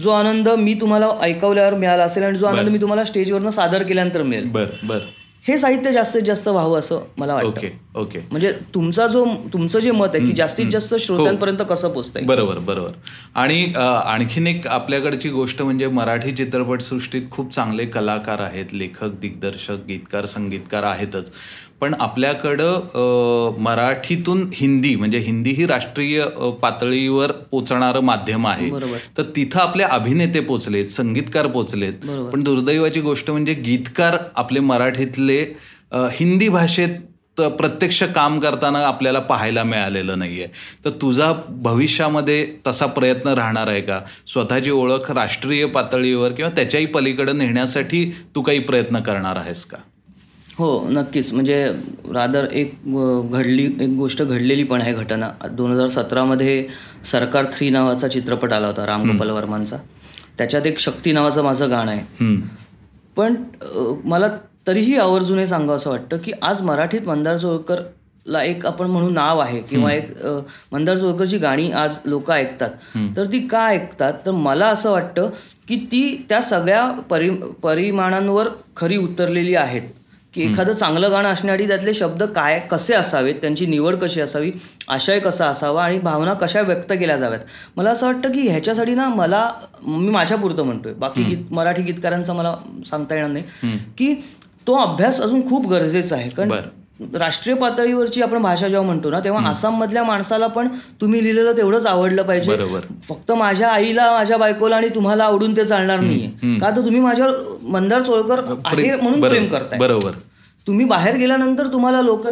जो 0.00 0.10
आनंद 0.10 0.48
मी 0.48 0.74
तुम्हाला 0.74 1.08
ऐकवल्यावर 1.20 1.74
मिळाला 1.74 2.04
असेल 2.04 2.22
आणि 2.22 2.38
जो 2.38 2.46
आनंद 2.46 2.68
मी 2.68 2.80
तुम्हाला 2.80 3.04
स्टेजवरनं 3.04 3.50
सादर 3.50 3.82
केल्यानंतर 3.82 4.22
मिळेल. 4.22 4.50
बरं. 4.50 4.98
हे 5.46 5.56
साहित्य 5.58 5.90
जास्तीत 5.92 6.22
जास्त 6.22 6.48
व्हावं 6.48 6.78
असं 6.78 7.02
मला 7.18 7.34
वाटतं. 7.34 7.48
Okay 7.48 7.68
okay. 7.94 8.18
म्हणजे 8.30 8.52
तुमचा 8.74 9.06
जो 9.06 9.24
तुमचं 9.52 9.80
जे 9.80 9.90
मत 9.90 10.14
आहे 10.14 10.24
की 10.26 10.32
जास्तीत 10.32 10.66
जास्त 10.66 10.94
श्रोत्यांपर्यंत 10.94 11.62
कसं 11.68 11.88
पोहोचतंय 11.88 12.22
बरोबर 12.22 12.58
बरोबर. 12.58 12.90
आणि 13.34 13.72
आणखीन 13.76 14.46
एक 14.46 14.66
आपल्याकडची 14.66 15.28
गोष्ट 15.28 15.62
म्हणजे 15.62 15.86
मराठी 15.88 16.32
चित्रपटसृष्टीत 16.32 17.30
खूप 17.30 17.52
चांगले 17.54 17.86
कलाकार 17.86 18.40
आहेत 18.40 18.72
लेखक 18.72 19.18
दिग्दर्शक 19.20 19.86
गीतकार 19.88 20.26
संगीतकार 20.26 20.82
आहेतच. 20.82 21.30
पण 21.80 21.94
आपल्याकडं 22.00 23.54
मराठीतून 23.62 24.48
हिंदी 24.54 24.94
म्हणजे 24.96 25.18
हिंदी 25.18 25.50
ही 25.50 25.66
राष्ट्रीय 25.66 26.24
पातळीवर 26.62 27.32
पोचणारं 27.50 28.00
माध्यम 28.00 28.46
आहे. 28.46 28.70
तर 29.18 29.22
तिथं 29.36 29.60
आपले 29.60 29.82
अभिनेते 29.82 30.40
पोचलेत 30.40 30.86
संगीतकार 30.86 31.46
पोचलेत. 31.46 31.92
पण 32.32 32.42
दुर्दैवाची 32.42 33.00
गोष्ट 33.00 33.30
म्हणजे 33.30 33.54
गीतकार 33.54 34.16
आपले 34.36 34.60
मराठीतले 34.60 35.40
हिंदी 36.12 36.48
भाषेत 36.48 37.40
प्रत्यक्ष 37.58 38.02
काम 38.14 38.38
करताना 38.40 38.78
आपल्याला 38.86 39.18
पाहायला 39.20 39.62
मिळालेलं 39.62 40.18
नाहीये. 40.18 40.46
तर 40.84 40.90
तुझा 41.02 41.32
भविष्यामध्ये 41.62 42.46
तसा 42.66 42.86
प्रयत्न 42.86 43.28
राहणार 43.28 43.68
आहे 43.68 43.80
का? 43.80 43.98
स्वतःची 44.26 44.70
ओळख 44.70 45.10
राष्ट्रीय 45.10 45.66
पातळीवर 45.66 46.32
किंवा 46.32 46.50
त्याच्याही 46.56 46.86
पलीकडे 46.86 47.32
नेण्यासाठी 47.32 48.04
तू 48.34 48.42
काही 48.42 48.58
प्रयत्न 48.60 49.00
करणार 49.00 49.36
आहेस 49.36 49.64
का? 49.64 49.78
हो 50.58 50.68
नक्कीच. 50.88 51.32
म्हणजे 51.32 51.64
रादर 52.14 52.46
एक 52.52 52.72
घडली 53.32 53.64
एक 53.80 53.90
गोष्ट 53.96 54.22
घडलेली 54.22 54.62
पण 54.64 54.80
आहे 54.80 54.92
घटना. 54.92 55.30
दोन 55.50 55.72
हजार 55.72 55.88
सतरामध्ये 55.88 56.66
सरकार 57.10 57.44
थ्री 57.52 57.68
नावाचा 57.70 58.08
चित्रपट 58.08 58.52
आला 58.52 58.66
होता 58.66 58.86
रामगोपाल 58.86 59.30
वर्मांचा. 59.30 59.76
त्याच्यात 60.38 60.66
एक 60.66 60.78
शक्ती 60.78 61.12
नावाचं 61.12 61.42
माझं 61.42 61.70
गाणं 61.70 61.90
आहे. 61.90 62.24
पण 63.16 63.34
मला 64.04 64.28
तरीही 64.66 64.96
आवर्जून 64.96 65.38
हे 65.38 65.46
सांगावं 65.46 65.76
असं 65.76 65.90
वाटतं 65.90 66.16
की 66.24 66.32
आज 66.42 66.62
मराठीत 66.62 67.06
मंदार 67.06 67.36
जोळकरला 67.36 68.42
एक 68.44 68.66
आपण 68.66 68.86
म्हणून 68.86 69.12
नाव 69.14 69.38
आहे 69.38 69.60
किंवा 69.60 69.92
एक 69.92 70.10
मंदार 70.72 70.96
जोळकरची 70.96 71.38
गाणी 71.38 71.70
आज 71.72 71.96
लोक 72.04 72.30
ऐकतात. 72.30 72.70
तर 73.16 73.26
ती 73.32 73.46
का 73.48 73.66
ऐकतात? 73.66 74.14
तर 74.26 74.30
मला 74.30 74.66
असं 74.66 74.90
वाटतं 74.92 75.30
की 75.68 75.76
ती 75.92 76.24
त्या 76.28 76.40
सगळ्या 76.42 76.90
परि 77.10 77.30
परिमाणांवर 77.62 78.48
खरी 78.76 78.96
उतरलेली 78.96 79.54
आहेत. 79.54 79.82
की 80.36 80.42
एखादं 80.42 80.72
चांगलं 80.72 81.10
गाणं 81.10 81.28
असण्यासाठी 81.28 81.68
त्यातले 81.68 81.94
शब्द 81.94 82.22
काय 82.22 82.58
कसे 82.70 82.94
असावेत 82.94 83.34
त्यांची 83.34 83.66
निवड 83.66 83.94
कशी 83.94 84.20
असावी 84.20 84.50
आशय 84.88 85.18
कसा 85.18 85.46
असावा 85.46 85.84
आणि 85.84 85.98
भावना 85.98 86.34
कशा 86.34 86.60
व्यक्त 86.60 86.92
केल्या 86.92 87.16
जाव्यात. 87.16 87.40
मला 87.76 87.90
असं 87.90 88.06
वाटतं 88.06 88.32
की 88.32 88.48
ह्याच्यासाठी 88.48 88.94
ना 88.94 89.08
मला 89.08 89.48
मी 89.82 90.10
माझ्या 90.10 90.36
पुरतं 90.36 90.62
म्हणतोय. 90.62 90.92
बाकी 90.92 91.22
गीत 91.22 91.52
मराठी 91.52 91.82
गीतकारांचा 91.82 92.32
मला 92.32 92.54
सांगता 92.90 93.14
येणार 93.14 93.30
नाही. 93.30 93.78
की 93.98 94.14
तो 94.66 94.74
अभ्यास 94.74 95.20
अजून 95.20 95.48
खूप 95.48 95.68
गरजेचा 95.68 96.16
आहे. 96.16 96.28
कारण 96.30 96.52
राष्ट्रीय 97.14 97.56
पातळीवरची 97.56 98.22
आपण 98.22 98.42
भाषा 98.42 98.68
जेव्हा 98.68 98.86
म्हणतो 98.86 99.10
ना 99.10 99.18
तेव्हा 99.20 99.48
आसाम 99.48 99.74
मधल्या 99.78 100.02
माणसाला 100.04 100.46
पण 100.46 100.68
तुम्ही 101.00 101.22
लिहिलेलं 101.24 101.56
तेवढंच 101.56 101.86
आवडलं 101.86 102.22
पाहिजे. 102.22 102.56
फक्त 103.08 103.32
माझ्या 103.32 103.68
आईला 103.68 104.10
माझ्या 104.12 104.36
बायकोला 104.36 104.76
आणि 104.76 104.88
तुम्हाला 104.88 105.24
आवडून 105.24 105.56
ते 105.56 105.64
चालणार 105.64 106.00
नाहीये. 106.00 106.58
का 106.58 106.70
तर 106.70 106.76
तुम्ही 106.76 107.00
माझ्या 107.00 107.26
मंदार 107.62 108.02
चोळकर 108.02 108.40
आहे 108.64 108.94
म्हणून 108.94 109.20
प्रेम 109.20 109.46
करताय. 109.46 109.78
बरोबर. 109.78 110.10
तुम्ही 110.66 110.84
बाहेर 110.86 111.16
गेल्यानंतर 111.16 111.66
तुम्हाला 111.72 112.00
लोक 112.02 112.26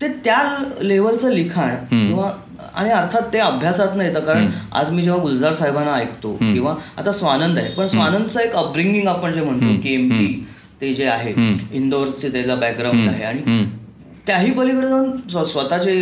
ते 0.00 0.08
त्या 0.24 0.38
लेवलचं 0.82 1.30
लिखाण 1.30 1.74
किंवा 1.86 2.30
आणि 2.74 2.90
अर्थात 2.90 3.22
ते 3.32 3.38
अभ्यासात 3.38 3.96
नाही 3.96 4.08
येतं. 4.08 4.20
कारण 4.20 4.48
आज 4.72 4.90
मी 4.92 5.02
जेव्हा 5.02 5.20
गुलजार 5.22 5.52
साहेबांना 5.52 5.92
ऐकतो 5.94 6.32
किंवा 6.32 6.74
आता 6.96 7.12
स्वानंद 7.12 7.58
आहे. 7.58 7.72
पण 7.74 7.86
स्वानंदचं 7.86 8.40
एक 8.40 8.54
अपब्रिंगिंग 8.56 9.08
आपण 9.08 9.32
जे 9.32 9.42
म्हणतो 9.42 9.80
की 9.82 9.94
एमपी 9.94 10.44
ते 10.80 10.92
जे 10.94 11.06
आहे 11.06 11.32
इंदोरचे 11.72 12.32
त्याला 12.32 12.54
बॅकग्राऊंड 12.54 13.08
आहे. 13.08 13.22
आणि 13.24 13.64
त्याही 14.26 14.50
पलीकडे 14.52 14.88
जाऊन 14.88 15.44
स्वतःचे 15.44 15.92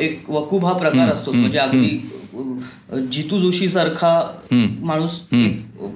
एक 0.00 0.30
वकूब 0.30 0.64
हा 0.66 0.72
प्रकार 0.72 1.12
असतो 1.12 1.32
म्हणजे 1.32 1.58
अगदी 1.58 3.06
जितू 3.12 3.38
जोशी 3.38 3.68
सारखा 3.68 4.20
माणूस 4.52 5.20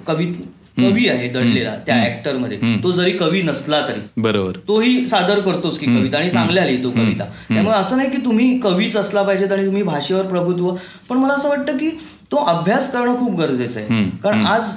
कवी 0.07 0.33
कवी 0.79 1.09
आहे 1.09 1.29
दडलेला 1.29 1.75
त्या 1.87 1.97
ऍक्टरमध्ये 2.05 2.59
तो 2.83 2.93
जरी 2.93 3.11
कवी 3.11 3.43
नसला 3.43 3.81
तरी. 3.89 4.01
बरोबर. 4.17 4.57
तोही 4.69 5.07
सादर 5.07 5.41
करतोस 5.41 5.79
की 5.79 5.87
कविता 5.87 6.19
आणि 6.19 6.31
चांगल्या 6.31 6.65
लिहितो 6.67 6.91
कविता. 6.91 7.25
त्यामुळे 7.49 7.77
असं 7.77 7.97
नाही 7.97 8.11
की 8.11 8.25
तुम्ही 8.25 8.59
कवीच 8.59 8.97
असला 8.97 9.23
पाहिजेत 9.23 9.53
आणि 9.53 9.67
तुम्ही 9.67 9.83
भाषेवर 9.83 10.23
प्रभुत्व 10.23 10.71
पण 11.09 11.17
मला 11.17 11.33
असं 11.33 11.49
वाटतं 11.49 11.77
की 11.77 11.91
तो 12.33 12.45
अभ्यास 12.47 12.91
करणं 12.93 13.19
खूप 13.19 13.39
गरजेचं 13.39 13.81
आहे. 13.81 14.05
कारण 14.23 14.47
आज 14.47 14.69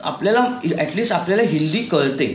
आपल्याला 0.00 0.46
ऍटलिस्ट 0.80 1.12
आपल्याला 1.12 1.42
हिंदी 1.46 1.78
कळते. 1.82 2.26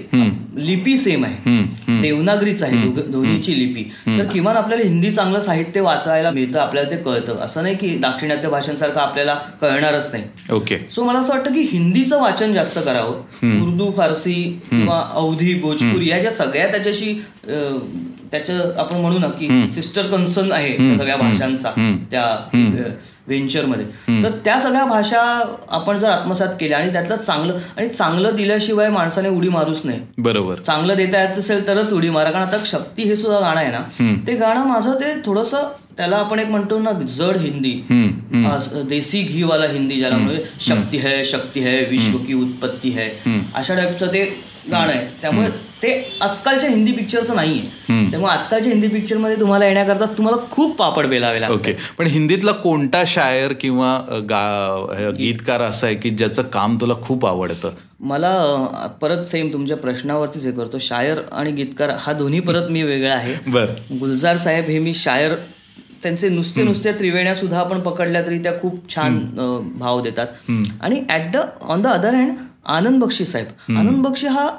लिपी 0.57 0.97
सेम 0.97 1.23
आहे. 1.25 1.61
देवनागरीच 2.01 2.63
आहे 2.63 2.87
दोन्हीची 3.01 3.57
लिपी. 3.59 3.83
तर 4.07 4.25
किमान 4.31 4.57
आपल्याला 4.57 4.83
हिंदी 4.83 5.11
चांगलं 5.13 5.39
साहित्य 5.39 5.81
वाचायला 5.81 6.31
मिळतं 6.31 6.59
आपल्याला 6.59 6.89
ते 6.91 6.95
कळतं. 6.95 7.37
असं 7.41 7.63
नाही 7.63 7.75
की 7.75 7.95
दाक्षिणात्य 7.97 8.49
भाषांसारखं 8.49 8.99
आपल्याला 9.01 9.35
कळणारच 9.61 10.09
नाही. 10.11 10.23
ओके. 10.51 10.77
सो 10.89 11.03
मला 11.03 11.19
असं 11.19 11.33
वाटतं 11.33 11.53
की 11.53 11.61
हिंदीचं 11.71 12.21
वाचन 12.21 12.53
जास्त 12.53 12.79
करावं. 12.79 13.61
उर्दू 13.61 13.91
फारसी 13.97 14.33
किंवा 14.69 15.03
अवधी 15.13 15.53
भोजपुरी 15.53 16.09
या 16.09 16.19
ज्या 16.19 16.31
सगळ्या 16.31 16.67
त्याच्याशी 16.71 17.13
त्याचं 18.31 18.71
आपण 18.77 18.97
म्हणू 18.97 19.17
ना 19.19 19.27
की 19.29 19.47
सिस्टर 19.71 20.07
कन्सर्न 20.07 20.51
आहे 20.51 20.97
सगळ्या 20.97 21.15
भाषांचा 21.17 21.71
त्या 22.11 22.23
व्हेंचरमध्ये 23.31 24.23
तर 24.23 24.31
त्या 24.45 24.59
सगळ्या 24.59 24.85
भाषा 24.85 25.21
आपण 25.69 25.97
जर 25.97 26.09
आत्मसात 26.09 26.53
केल्या 26.59 26.77
आणि 26.77 26.91
त्यातलं 26.93 27.15
चांगलं 27.17 27.57
आणि 27.77 27.87
चांगलं 27.89 28.35
दिल्याशिवाय 28.35 28.89
माणसाने 28.89 29.29
उडी 29.29 29.49
मारूच 29.49 29.81
नाही 29.85 29.99
बरोबर. 30.17 30.55
चांगलं 30.57 30.95
देता 30.95 31.21
येत 31.21 31.37
असेल 31.39 31.67
तरच 31.67 31.93
उडी 31.93 32.09
मारा. 32.09 32.31
कारण 32.31 32.47
आता 32.47 32.57
शक्ती 32.65 33.03
हे 33.03 33.15
सुद्धा 33.15 33.39
गाणं 33.39 33.59
आहे 33.59 33.71
ना 33.71 34.17
ते 34.27 34.35
गाणं 34.37 34.67
माझं 34.67 34.99
ते 35.01 35.13
थोडस 35.25 35.53
त्याला 35.97 36.17
आपण 36.17 36.39
एक 36.39 36.49
म्हणतो 36.49 36.79
ना 36.79 36.91
जड 37.09 37.37
हिंदी. 37.37 37.71
देसी 38.89 39.21
घी 39.23 39.43
वाला 39.43 39.65
हिंदी 39.71 39.97
ज्याला 39.97 40.17
म्हणजे 40.17 40.43
शक्ती 40.61 40.97
है 40.97 41.23
शक्ती 41.23 41.59
है 41.59 41.77
विश्व 41.89 42.17
की 42.17 42.33
उत्पत्ती 42.33 42.89
है. 42.89 43.09
अशा 43.55 43.75
टाईपचं 43.75 44.13
ते 44.13 44.23
गाणं 44.71 44.91
आहे. 44.91 45.05
त्यामुळे 45.21 45.49
ते 45.83 45.91
आजकालच्या 46.21 46.69
हिंदी 46.69 46.91
पिक्चरचं 46.91 47.35
नाहीये. 47.35 48.09
त्यामुळे 48.11 48.31
आजकालच्या 48.33 48.71
हिंदी 48.71 48.87
पिक्चरमध्ये 48.87 49.39
तुम्हाला 49.39 49.65
येण्याकरता 49.65 50.05
तुम्हाला 50.17 50.37
खूप 50.51 50.75
पापड 50.77 51.05
बेलावे 51.05 51.41
लागतात. 51.41 51.57
ओके. 51.57 51.73
पण 51.97 52.07
हिंदीतला 52.07 52.51
कोणता 52.51 53.03
शायर 53.07 53.53
किंवा 53.61 53.97
गीतकार 55.17 55.61
असा 55.61 55.87
आहे 55.87 55.95
की 55.95 56.09
ज्याचं 56.09 56.41
काम 56.43 56.77
तुला 56.81 56.93
खूप 57.03 57.25
आवडतं? 57.25 57.71
मला 57.99 58.33
परत 59.01 59.25
सेम 59.27 59.51
तुमच्या 59.53 59.77
प्रश्नावरतीच 59.77 60.45
हे 60.45 60.51
करतो. 60.51 60.77
शायर 60.81 61.19
आणि 61.31 61.51
गीतकार 61.51 61.91
हा 61.99 62.13
दोन्ही 62.13 62.39
परत 62.39 62.69
मी 62.69 62.83
वेगळा 62.83 63.13
आहे. 63.15 63.33
गुलजार 63.99 64.37
साहेब 64.37 64.65
हे 64.65 64.79
मी 64.79 64.93
शायर 64.93 65.35
त्यांचे 66.03 66.29
नुसते 66.29 66.63
नुसते 66.63 66.91
त्रिवेण्या 66.91 67.33
सुद्धा 67.35 67.59
आपण 67.59 67.79
पकडल्या 67.79 68.25
तरी 68.25 68.37
त्या 68.39 68.53
खूप 68.61 68.79
छान 68.95 69.19
भाव 69.79 70.01
देतात. 70.01 70.27
आणि 70.81 71.01
at 71.09 71.31
the 71.33 71.41
on 71.61 71.81
the 71.81 71.87
other 71.87 72.13
hand 72.13 72.35
Anand 72.65 73.03
Bakshi 73.03 73.25
साहेब. 73.25 73.77
आनंद 73.77 74.05
बक्षी 74.05 74.27
हा 74.27 74.49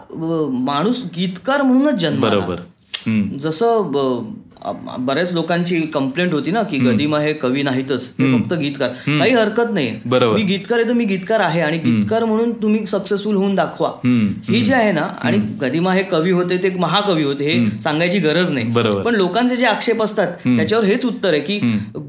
माणूस 0.65 1.03
गीतकार 1.17 1.63
म्हणूनच 1.63 1.95
जन्म 1.95 2.21
बरोबर. 2.21 2.61
जसं 3.39 3.91
बऱ्याच 4.65 5.33
लोकांची 5.33 5.81
कंप्लेंट 5.95 6.33
होती 6.33 6.51
ना 6.51 6.63
की 6.63 6.79
गदिमा 6.79 7.19
हे 7.21 7.33
कवी 7.33 7.63
नाहीतच 7.63 8.07
फक्त 8.11 8.53
गीतकार. 8.55 8.89
काही 9.09 9.33
हरकत 9.33 9.73
नाही. 9.73 9.89
मी 10.07 10.43
गीतकार 10.43 10.79
आहे 10.79 10.89
तर 10.89 10.93
मी 10.93 11.05
गीतकार 11.05 11.41
आहे 11.41 11.61
आणि 11.61 11.79
गीतकार 11.79 12.25
म्हणून 12.25 12.53
तुम्ही 12.63 12.85
सक्सेसफुल 12.87 13.37
होऊन 13.37 13.55
दाखवा. 13.55 13.91
ही 14.49 14.61
जे 14.65 14.75
आहे 14.75 14.93
ना 14.93 15.09
आणि 15.23 15.39
गदिमा 15.61 15.95
हे 15.95 16.03
कवी 16.03 16.31
होते 16.31 16.57
ते 16.63 16.71
महाकवी 16.79 17.25
होते 17.25 17.45
हे 17.45 17.81
सांगायची 17.81 18.19
गरज 18.19 18.51
नाही. 18.53 18.71
पण 19.05 19.15
लोकांचे 19.15 19.57
जे 19.57 19.67
आक्षेप 19.67 20.03
असतात 20.03 20.33
त्याच्यावर 20.47 20.85
हेच 20.85 21.07
उत्तर 21.07 21.33
आहे 21.33 21.41
की 21.41 21.59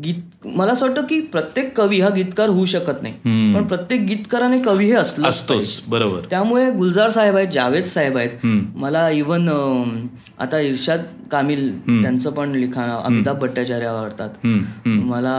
गीत 0.03 0.47
मला 0.47 0.71
असं 0.71 0.85
वाटतं 0.87 1.05
की 1.05 1.19
प्रत्येक 1.31 1.75
कवी 1.77 1.99
हा 2.01 2.09
गीतकार 2.09 2.49
होऊ 2.49 2.65
शकत 2.65 3.01
नाही. 3.01 3.53
पण 3.55 3.63
प्रत्येक 3.63 4.01
गीतकाराने 4.07 4.59
कवी 4.61 4.85
हे 4.85 4.95
असलं 4.95 5.27
असतोच. 5.27 5.81
बरोबर. 5.87 6.19
त्यामुळे 6.29 6.69
गुलजार 6.71 7.09
साहेब 7.09 7.35
आहेत 7.35 7.47
जावेद 7.53 7.83
साहेब 7.85 8.17
आहेत. 8.17 8.45
मला 8.75 9.09
इवन 9.09 9.49
आता 10.39 10.59
इर्शाद 10.59 11.03
कामिल 11.33 11.69
त्यांचं 12.01 12.31
पण 12.31 12.51
लिखाण 12.55 12.89
अमिताभ 12.93 13.39
भट्टाचार्य 13.39 13.85
आवडतात. 13.87 14.45
मला 14.85 15.35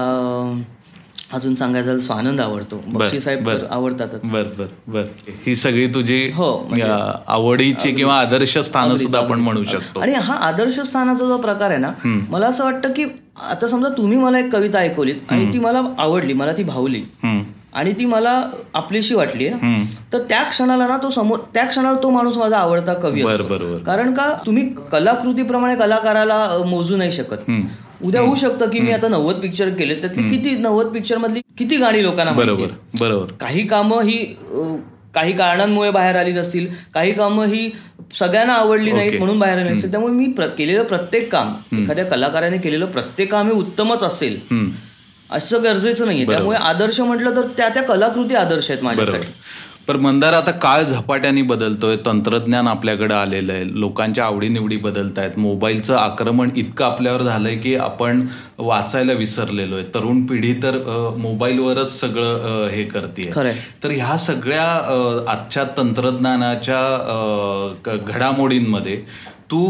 अजून 1.33 1.55
सांगायचं 1.55 1.99
स्वानंद 2.01 2.41
आवडतो. 2.41 2.81
बक्षी 2.93 3.21
साहेब 3.21 3.49
आवडतातच. 3.49 4.31
बर 4.31 4.43
बर 4.59 4.67
बर. 4.87 5.03
ही 5.47 5.55
सगळी 5.57 5.87
तुझी 5.95 6.21
हो 6.35 6.49
म्हणजे 6.69 6.91
आवडीची 7.29 7.93
किंवा 7.93 8.19
आदर्श 8.21 8.57
स्थान 8.59 8.95
सुद्धा 8.97 9.19
आपण 9.19 9.41
म्हणू 9.41 9.63
शकतो. 9.65 10.01
आणि 10.01 10.13
हा 10.15 10.35
आदर्श 10.49 10.79
स्थानाचा 10.81 11.27
जो 11.29 11.39
प्रकार 11.39 11.71
आहे 11.71 11.79
ना 11.79 11.93
मला 12.31 12.47
असं 12.47 12.65
वाटतं 12.65 12.93
की 12.93 13.05
आता 13.51 13.67
समजा 13.69 13.89
तुम्ही 13.89 14.19
मला 14.19 14.39
एक 14.39 14.53
कविता 14.53 14.79
ऐकवलीत 14.79 15.33
आणि 15.33 15.53
ती 15.53 15.59
मला 15.59 15.83
आवडली 15.99 16.33
मला 16.33 16.53
ती 16.53 16.63
भावली. 16.65 17.03
आणि 17.75 17.93
ती 17.93 18.05
मला 18.05 18.33
आपलीशी 18.75 19.15
वाटली 19.15 19.49
तर 20.13 20.23
त्या 20.29 20.43
क्षणाला 20.43 20.87
ना 20.87 20.97
तो 20.97 21.11
समोर 21.11 21.39
त्या 21.55 21.65
क्षणाला 21.65 22.03
तो 22.03 22.11
माणूस 22.11 22.37
माझा 22.37 22.59
आवडता 22.59 22.95
कवी 22.95 23.23
बरोबर 23.23 23.77
कारण 23.87 24.13
का 24.15 24.29
तुम्ही 24.47 24.69
कलाकृतीप्रमाणे 24.93 25.77
कलाकाराला 25.77 26.37
मोजू 26.67 26.97
नाही 26.97 27.11
शकत. 27.11 27.51
उद्या 28.03 28.21
होऊ 28.21 28.35
शकतं 28.35 28.71
की 28.71 28.81
मी 28.81 28.93
आता 28.93 29.09
नव्वद 29.09 29.37
पिक्चर 29.37 29.69
केले 29.69 29.95
त्यातली 29.95 30.29
किती 30.31 30.57
नव्वद 30.57 30.87
पिक्चर 30.87 31.19
मधली 31.19 31.41
किती 31.59 31.77
गाणी 31.77 32.03
लोकांना 32.03 32.33
बरोबर 32.33 32.67
बरोबर. 33.01 33.33
काही 33.41 33.67
कामं 33.67 34.03
ही 34.03 34.19
काही 35.15 35.33
कारणांमुळे 35.33 35.91
बाहेर 35.91 36.17
आली 36.17 36.33
नसतील 36.33 36.67
काही 36.95 37.13
कामं 37.13 37.47
ही 37.47 37.71
सगळ्यांना 38.19 38.53
आवडली 38.53 38.93
नाहीत 38.93 39.19
म्हणून 39.19 39.39
बाहेर 39.39 39.59
आली 39.59 39.69
नसतील. 39.71 39.91
त्यामुळे 39.91 40.13
मी 40.13 40.25
केलेलं 40.39 40.83
प्रत्येक 40.85 41.31
काम 41.33 41.53
एखाद्या 41.73 42.05
कलाकाराने 42.05 42.59
केलेलं 42.59 42.87
प्रत्येक 42.87 43.31
काम 43.31 43.47
हे 43.47 43.53
उत्तमच 43.53 44.03
असेल. 44.03 44.39
असं 45.31 45.63
गरजेचं 45.65 46.07
नाहीये. 46.07 46.27
त्यामुळे 46.27 46.59
आदर्श 46.59 47.01
म्हटलं 47.01 47.37
तर 47.37 47.47
त्या 47.57 47.69
त्या 47.69 47.83
कलाकृती 47.83 48.35
आदर्श 48.35 48.71
आहेत 48.71 48.83
माझ्यासाठी. 48.85 49.27
पण 49.87 49.97
मंदार 50.01 50.33
आता 50.33 50.51
काळ 50.61 50.83
झपाट्याने 50.83 51.43
बदलतोय 51.43 51.97
तंत्रज्ञान 52.07 52.69
आपल्याकडे 52.69 53.15
आलेलं 53.15 53.53
आहे 53.53 53.65
लोकांच्या 53.81 54.25
आवडीनिवडी 54.25 54.77
बदलत 54.77 55.19
आहेत 55.19 55.39
मोबाईलचं 55.39 55.97
आक्रमण 55.97 56.51
इतकं 56.57 56.85
आपल्यावर 56.85 57.23
झालंय 57.23 57.57
की 57.57 57.75
आपण 57.77 58.25
वाचायला 58.59 59.13
विसरलेलो 59.13 59.75
आहे. 59.77 59.85
तरुण 59.95 60.25
पिढी 60.27 60.53
तर 60.63 60.79
मोबाईलवरच 61.19 61.99
सगळं 62.01 62.67
हे 62.73 62.85
करते 62.85 63.31
तर 63.85 63.91
ह्या 63.91 64.17
सगळ्या 64.19 64.65
आजच्या 65.29 65.65
तंत्रज्ञानाच्या 65.77 66.81
घडामोडींमध्ये 68.07 68.97
तू 69.55 69.67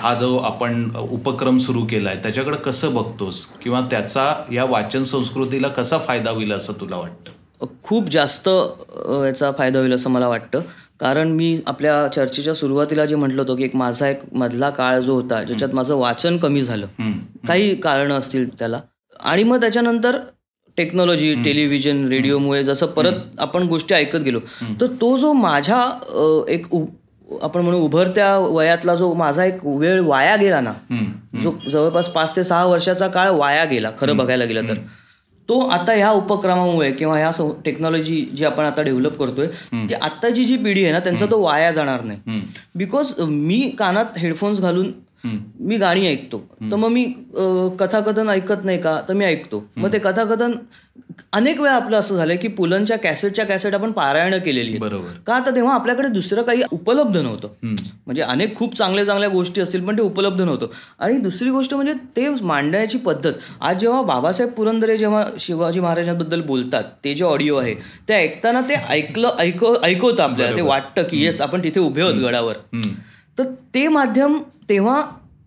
हा 0.00 0.14
जो 0.14 0.36
आपण 0.38 0.88
उपक्रम 1.10 1.58
सुरू 1.58 1.84
केलाय 1.84 2.16
त्याच्याकडे 2.16 2.56
कसं 2.56 2.94
बघतोस? 2.94 3.44
किंवा 3.62 3.80
त्याचा 3.80 4.32
या 4.52 4.64
वाचन 4.64 5.02
संस्कृतीला 5.02 5.68
कसा 5.68 5.98
फायदा 5.98 6.30
होईल 6.30 6.52
असं 6.52 6.72
तुला 6.72 6.96
वाटतं? 6.96 7.66
खूप 7.82 8.08
जास्त 8.10 8.48
याचा 8.48 9.50
फायदा 9.58 9.78
होईल 9.78 9.92
असं 9.94 10.10
मला 10.10 10.28
वाटतं. 10.28 10.60
कारण 11.00 11.28
मी 11.28 11.58
आपल्या 11.66 12.06
चर्चेच्या 12.08 12.54
सुरुवातीला 12.54 13.06
जे 13.06 13.16
म्हटलं 13.16 13.42
होतं 13.42 13.56
की 13.56 13.64
एक 13.64 13.76
माझा 13.76 14.08
एक 14.08 14.20
मधला 14.32 14.70
काळ 14.70 14.98
जो 15.00 15.14
होता 15.14 15.42
ज्याच्यात 15.42 15.74
माझं 15.74 15.94
वाचन 15.94 16.36
कमी 16.36 16.62
झालं. 16.62 16.86
काही 17.48 17.74
कारण 17.74 18.12
असतील 18.12 18.48
त्याला. 18.58 18.80
आणि 19.20 19.44
मग 19.44 19.60
त्याच्यानंतर 19.60 20.18
टेक्नॉलॉजी 20.76 21.34
टेलिव्हिजन 21.34 22.06
रेडिओमुळे 22.08 22.64
जसं 22.64 22.86
परत 22.86 23.40
आपण 23.40 23.66
गोष्टी 23.68 23.94
ऐकत 23.94 24.16
गेलो 24.16 24.40
तर 24.80 24.86
तो 25.00 25.16
जो 25.16 25.32
माझ्या 25.32 26.44
एक 26.48 26.66
आपण 27.42 27.60
म्हणू 27.60 27.78
उभरत्या 27.78 28.36
वयातला 28.38 28.94
जो 28.94 29.12
माझा 29.14 29.44
एक 29.44 29.64
वेळ 29.66 30.00
वाया 30.00 30.34
गेला 30.36 30.60
ना 30.60 30.72
जो 31.42 31.52
जवळपास 31.70 32.08
पाच 32.08 32.34
ते 32.36 32.44
सहा 32.44 32.64
वर्षाचा 32.64 33.08
काळ 33.08 33.30
वाया 33.30 33.64
गेला 33.64 33.90
खरं 33.98 34.16
बघायला 34.16 34.44
गेलं 34.44 34.68
तर. 34.68 34.74
तो 35.48 35.58
आता 35.68 35.92
ह्या 35.92 36.10
उपक्रमामुळे 36.10 36.90
किंवा 36.92 37.16
ह्या 37.18 37.30
टेक्नॉलॉजी 37.64 38.20
जी 38.36 38.44
आपण 38.44 38.64
आता 38.64 38.82
डेव्हलप 38.82 39.18
करतोय 39.18 39.46
ती 39.88 39.94
आत्ताची 39.94 40.44
जी 40.44 40.56
पिढी 40.56 40.82
आहे 40.84 40.92
ना 40.92 41.00
त्यांचा 41.00 41.26
तो 41.30 41.40
वाया 41.42 41.70
जाणार 41.72 42.02
नाही. 42.02 42.40
बिकॉज 42.74 43.12
मी 43.20 43.60
कानात 43.78 44.18
हेडफोन्स 44.18 44.60
घालून 44.60 44.90
मी 45.24 45.76
गाणी 45.78 46.06
ऐकतो. 46.06 46.38
तर 46.70 46.76
मग 46.76 46.88
मी 46.88 47.04
कथाकथन 47.80 48.28
ऐकत 48.30 48.64
नाही 48.64 48.78
का? 48.80 49.00
तर 49.08 49.14
मी 49.14 49.24
ऐकतो. 49.24 49.64
मग 49.76 49.92
ते 49.92 49.98
कथाकथन 49.98 50.52
अनेक 51.32 51.60
वेळा 51.60 51.72
आपलं 51.74 51.96
असं 51.98 52.16
झालंय 52.16 52.36
की 52.36 52.48
पुलंच्या 52.48 52.96
कॅसेटच्या 52.98 53.44
कॅसेट 53.46 53.74
आपण 53.74 53.92
पारायण 53.92 54.38
केलेली 54.38 54.76
बरोबर. 54.78 55.10
का 55.26 55.38
तर 55.46 55.54
तेव्हा 55.54 55.74
आपल्याकडे 55.74 56.08
दुसरं 56.08 56.42
काही 56.42 56.62
उपलब्ध 56.72 57.16
नव्हतं. 57.16 57.48
म्हणजे 58.06 58.22
अनेक 58.22 58.54
खूप 58.56 58.76
चांगल्या 58.78 59.04
चांगल्या 59.04 59.28
गोष्टी 59.28 59.60
असतील 59.60 59.84
पण 59.86 59.96
ते 59.96 60.02
उपलब्ध 60.02 60.40
नव्हतं. 60.40 60.66
आणि 60.98 61.18
दुसरी 61.18 61.50
गोष्ट 61.50 61.74
म्हणजे 61.74 61.92
ते 62.16 62.28
मांडण्याची 62.42 62.98
पद्धत. 62.98 63.32
आज 63.60 63.78
जेव्हा 63.80 64.02
बाबासाहेब 64.02 64.52
पुरंदरे 64.54 64.96
जेव्हा 64.98 65.24
शिवाजी 65.40 65.80
महाराजांबद्दल 65.80 66.40
बोलतात 66.42 66.84
ते 67.04 67.14
जे 67.14 67.24
ऑडिओ 67.24 67.56
आहे 67.56 67.74
ते 68.08 68.14
ऐकताना 68.14 68.60
ते 68.68 68.74
ऐकलं 68.88 69.36
ऐक 69.38 69.64
ऐकवतं 69.82 70.22
आपल्याला. 70.22 70.56
ते 70.56 70.62
वाटतं 70.62 71.02
की 71.02 71.24
येस 71.24 71.40
आपण 71.40 71.64
तिथे 71.64 71.80
उभे 71.80 72.02
आहोत 72.02 72.22
गडावर. 72.24 72.54
तर 73.38 73.44
ते 73.74 73.86
माध्यम 73.88 74.38
तेव्हा 74.68 75.02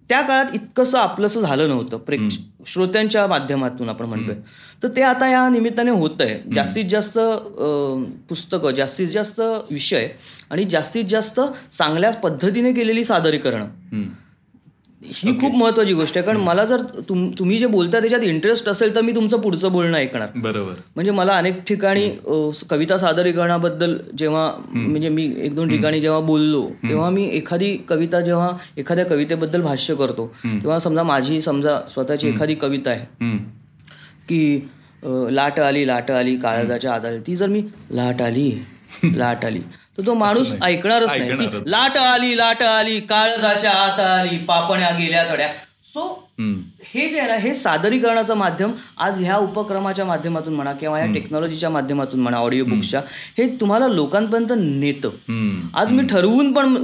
त्या 0.09 0.21
काळात 0.21 0.45
इतकंसं 0.53 0.97
आपलंसं 0.97 1.41
झालं 1.41 1.67
नव्हतं. 1.67 1.97
प्रेक्ष 1.97 2.37
श्रोत्यांच्या 2.67 3.25
माध्यमातून 3.27 3.89
आपण 3.89 4.05
म्हणतोय. 4.05 4.35
तर 4.83 4.87
ते 4.87 5.01
आता 5.01 5.29
या 5.29 5.47
निमित्ताने 5.49 5.91
होत 5.91 6.21
आहे 6.21 6.39
जास्तीत 6.55 6.85
जास्त 6.89 7.17
पुस्तकं 8.29 8.71
जास्तीत 8.71 9.07
जास्त 9.07 9.41
विषय 9.71 10.07
आणि 10.49 10.65
जास्तीत 10.65 11.05
जास्त 11.05 11.39
चांगल्या 11.77 12.11
पद्धतीने 12.13 12.73
केलेली 12.73 13.03
सादरीकरणं. 13.03 13.67
ही 15.01 15.31
खूप 15.39 15.55
महत्वाची 15.55 15.93
गोष्ट 15.93 16.17
आहे. 16.17 16.25
कारण 16.25 16.37
मला 16.37 16.63
जर 16.65 16.81
तुम्ही 17.09 17.57
जे 17.57 17.67
बोलता 17.67 17.99
त्याच्यात 17.99 18.21
इंटरेस्ट 18.21 18.67
असेल 18.69 18.93
तर 18.95 19.01
मी 19.01 19.11
तुमचं 19.15 19.39
पुढचं 19.41 19.71
बोलणं 19.71 19.97
ऐकणार. 19.97 20.27
बरोबर. 20.35 20.73
म्हणजे 20.95 21.11
मला 21.11 21.33
अनेक 21.33 21.61
ठिकाणी 21.63 22.09
कविता 22.69 22.97
सादरीकरणाबद्दल 22.97 23.97
जेव्हा 24.19 24.51
म्हणजे 24.69 25.09
मी 25.09 25.25
एक 25.37 25.55
दोन 25.55 25.69
ठिकाणी 25.69 26.01
जेव्हा 26.01 26.19
बोललो 26.21 26.65
तेव्हा 26.83 27.09
मी 27.09 27.27
एखादी 27.27 27.75
कविता 27.89 28.21
जेव्हा 28.21 28.49
एखाद्या 28.77 29.05
कवितेबद्दल 29.05 29.61
भाष्य 29.61 29.95
करतो 29.95 30.27
तेव्हा 30.45 30.79
समजा 30.79 31.03
माझी 31.03 31.41
समजा 31.41 31.79
स्वतःची 31.89 32.29
एखादी 32.29 32.55
कविता 32.55 32.91
आहे. 32.91 33.37
की 34.29 34.69
लाट 35.03 35.59
आली 35.59 35.87
लाट 35.87 36.11
आली 36.11 36.35
काळजाच्या 36.37 36.93
आधारे. 36.93 37.19
ती 37.19 37.35
जर 37.35 37.47
मी 37.47 37.61
लाट 37.91 38.21
आली 38.21 38.51
लाट 39.05 39.45
आली. 39.45 39.59
तर 39.97 40.05
तो 40.05 40.13
माणूस 40.13 40.53
ऐकणारच 40.63 41.09
नाही. 41.09 41.49
लाट 41.65 41.97
आली 41.97 42.37
लाट 42.37 42.63
आली 42.63 42.99
काळजाच्या 42.99 43.71
आत 43.71 43.99
आली 43.99 44.37
पापण्या 44.37 44.89
गेल्या 44.89 45.23
तड्या 45.29 45.47
सो 45.93 46.26
हे 46.39 47.07
जे 47.09 47.19
आहे 47.19 47.27
ना 47.27 47.35
हे 47.35 47.53
सादरीकरणाचं 47.53 48.35
माध्यम 48.37 48.71
आज 48.97 49.21
ह्या 49.21 49.37
उपक्रमाच्या 49.37 50.05
माध्यमातून 50.05 50.53
म्हणा 50.53 50.71
किंवा 50.71 50.99
या 50.99 51.05
टेक्नॉलॉजीच्या 51.13 51.69
माध्यमातून 51.69 52.19
म्हणा 52.19 52.37
ऑडिओ 52.37 52.65
बुक्सच्या 52.65 53.01
हे 53.37 53.47
तुम्हाला 53.61 53.87
लोकांपर्यंत 53.87 54.51
नेतं. 54.57 55.09
आज 55.73 55.91
मी 55.91 56.03
ठरवून 56.07 56.51
पण 56.53 56.75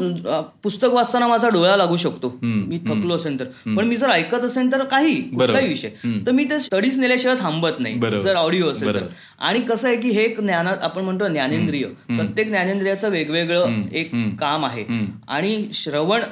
पुस्तक 0.64 0.94
वाचताना 0.94 1.28
माझा 1.28 1.50
डोळा 1.50 1.76
लागू 1.78 1.96
शकतो. 1.96 2.34
मी 2.44 2.80
थकलो 2.88 3.16
असेल 3.16 3.40
तर. 3.40 3.46
पण 3.78 3.88
मी 3.88 3.96
जर 3.96 4.10
ऐकत 4.10 4.44
असेल 4.44 4.72
तर 4.72 4.84
काही 4.84 5.14
कुठलाही 5.22 5.68
विषय. 5.68 5.90
तर 6.26 6.32
मी 6.32 6.44
ते 6.50 6.60
स्टडीज 6.60 7.00
नेल्याशिवाय 7.00 7.38
थांबत 7.40 7.80
नाही. 7.80 8.00
जर 8.22 8.36
ऑडिओ 8.36 8.72
असेल 8.72 8.94
तर. 8.96 9.06
आणि 9.40 9.60
कसं 9.60 9.88
आहे 9.88 9.98
की 9.98 10.10
हे 10.10 10.24
एक 10.24 10.40
ज्ञान 10.42 10.68
आपण 10.68 11.04
म्हणतो 11.04 11.28
ज्ञानेंद्रिय. 11.28 11.86
प्रत्येक 12.10 12.48
ज्ञानेंद्रियाचं 12.48 13.10
वेगवेगळं 13.10 13.82
एक 13.94 14.12
काम 14.40 14.66
आहे. 14.66 14.86
आणि 15.28 15.68
श्रवण 15.74 16.24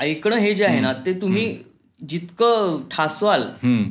ऐकणं 0.00 0.36
हे 0.36 0.54
जे 0.54 0.64
आहे 0.64 0.80
ना 0.80 0.92
ते 1.06 1.12
तुम्ही 1.12 1.54
जितकं 2.00 2.80
ठासवाल 2.90 3.42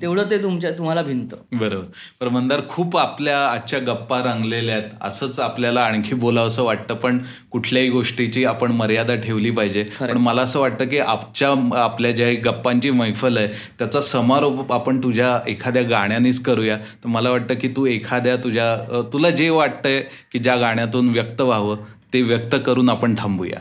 तेवढं 0.01 0.29
ते 0.29 0.37
तुमच्या 0.43 0.71
तुम्हाला 0.71 1.01
भिंत 1.01 1.33
बरोबर. 1.51 1.85
पण 2.19 2.27
मंदार 2.27 2.59
खूप 2.69 2.97
आपल्या 2.97 3.37
आजच्या 3.45 3.79
गप्पा 3.79 4.19
रंगलेल्या 4.19 4.75
आहेत. 4.75 4.89
असंच 5.01 5.39
आपल्याला 5.39 5.81
आणखी 5.81 6.15
बोलावं 6.15 6.47
असं 6.47 6.63
वाटतं 6.63 6.95
पण 6.95 7.17
कुठल्याही 7.51 7.89
गोष्टीची 7.89 8.45
आपण 8.45 8.71
मर्यादा 8.71 9.15
ठेवली 9.15 9.51
पाहिजे. 9.51 9.83
पण 9.99 10.17
मला 10.17 10.41
असं 10.41 10.59
वाटतं 10.59 10.87
की 10.87 10.99
आजच्या 10.99 11.49
आपल्या 11.83 12.11
ज्या 12.11 12.31
गप्पांची 12.45 12.91
मैफल 12.91 13.37
आहे 13.37 13.47
त्याचा 13.79 14.01
समारोप 14.01 14.73
आपण 14.73 15.03
तुझ्या 15.03 15.39
एखाद्या 15.47 15.83
गाण्यानेच 15.83 16.41
करूया. 16.41 16.77
तर 16.77 17.07
मला 17.07 17.29
वाटतं 17.29 17.55
की 17.55 17.67
तू 17.67 17.85
एखाद्या 17.85 18.35
तुझ्या 18.35 19.01
तुला 19.13 19.29
जे 19.29 19.49
वाटतंय 19.49 19.99
की 20.31 20.39
ज्या 20.39 20.55
गाण्यातून 20.55 21.09
व्यक्त 21.09 21.41
व्हावं 21.41 21.77
ते 22.13 22.21
व्यक्त 22.21 22.55
करून 22.65 22.89
आपण 22.89 23.15
थांबूया. 23.17 23.59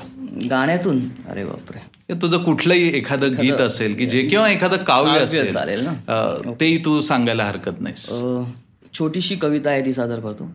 गाण्यातून? 0.51 1.01
अरे 1.29 1.45
बापरे. 1.45 1.94
तुझं 2.09 2.39
कुठलंही 2.39 2.97
एखादं 2.97 3.33
गीत 3.33 3.61
असेल 3.61 3.95
की 3.97 4.07
जे 4.07 4.23
किंवा 4.29 4.49
एखादं 4.49 4.77
काव्य 4.77 5.19
असेल 5.19 5.53
चालेल 5.53 5.85
ना. 5.85 6.55
तेही 6.61 6.85
तू 6.85 7.01
सांगायला 7.01 7.45
हरकत 7.45 7.81
नाही 7.81 8.45
छोटीशी 8.95 9.37
कविता 9.37 9.71
आहे 9.71 9.85
ती 9.87 9.93
सादर 9.93 10.21
करतो. 10.21 10.51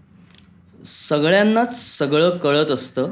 सगळ्यांनाच 1.09 1.97
सगळं 1.97 2.37
कळत 2.37 2.71
असतं 2.71 3.11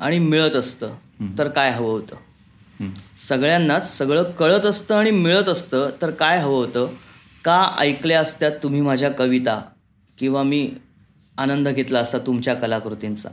आणि 0.00 0.18
मिळत 0.18 0.56
असतं. 0.56 0.94
तर 1.38 1.48
काय 1.48 1.70
हवं 1.70 1.90
होतं? 1.90 2.90
सगळ्यांनाच 3.28 3.98
सगळं 3.98 4.30
कळत 4.30 4.66
असतं 4.66 4.94
आणि 4.94 5.10
मिळत 5.10 5.48
असतं. 5.48 5.90
तर 6.02 6.10
काय 6.10 6.38
हवं 6.38 6.56
होतं? 6.56 6.86
का 7.44 7.60
ऐकल्या 7.78 8.20
असत्यात 8.20 8.52
तुम्ही 8.62 8.80
माझ्या 8.80 9.10
कविता? 9.10 9.60
किंवा 10.18 10.42
मी 10.42 10.68
आनंद 11.38 11.68
घेतला 11.68 11.98
असता 11.98 12.18
तुमच्या 12.18 12.54
कलाकृतींचा? 12.54 13.28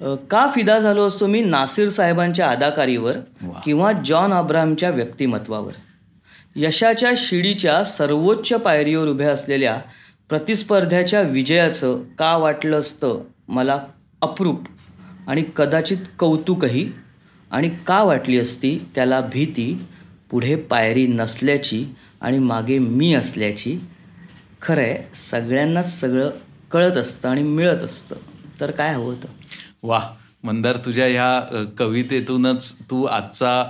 का 0.00 0.46
फिदा 0.54 0.78
झालो 0.78 1.06
असतो 1.06 1.26
मी 1.26 1.40
नासिर 1.40 1.88
साहेबांच्या 1.88 2.48
अदाकारीवर 2.50 3.16
किंवा 3.64 3.92
जॉन 3.92 4.32
अब्रामच्या 4.32 4.90
व्यक्तिमत्वावर? 4.90 5.72
यशाच्या 6.56 7.10
शिडीच्या 7.16 7.84
सर्वोच्च 7.84 8.52
पायरीवर 8.52 9.08
उभ्या 9.08 9.32
असलेल्या 9.32 9.78
प्रतिस्पर्ध्याच्या 10.28 11.20
विजयाचं 11.20 12.02
का 12.18 12.36
वाटलं 12.36 12.78
असतं 12.78 13.20
मला 13.48 13.80
अप्रूप 14.22 14.60
आणि 15.26 15.44
कदाचित 15.56 15.96
कौतुकही? 16.18 16.92
आणि 17.50 17.68
का 17.86 18.02
वाटली 18.02 18.38
असती 18.38 18.88
त्याला 18.94 19.20
भीती 19.20 19.86
पुढे 20.30 20.54
पायरी 20.54 21.06
नसल्याची 21.06 21.84
आणि 22.20 22.38
मागे 22.38 22.78
मी 22.78 23.14
असल्याची? 23.14 23.78
खरं 24.62 24.82
आहे 24.82 25.14
सगळ्यांनाच 25.14 26.00
सगळं 26.00 26.30
कळत 26.70 26.96
असतं 26.96 27.28
आणि 27.28 27.42
मिळत 27.42 27.82
असतं. 27.82 28.16
तर 28.60 28.70
काय 28.70 28.94
हवं 28.94 29.04
होतं? 29.04 29.26
वा 29.82 30.00
मंदार 30.44 30.76
तुझ्या 30.76 31.06
ह्या 31.06 31.66
कवितेतूनच 31.78 32.72
तू 32.90 33.02
आजचा 33.04 33.62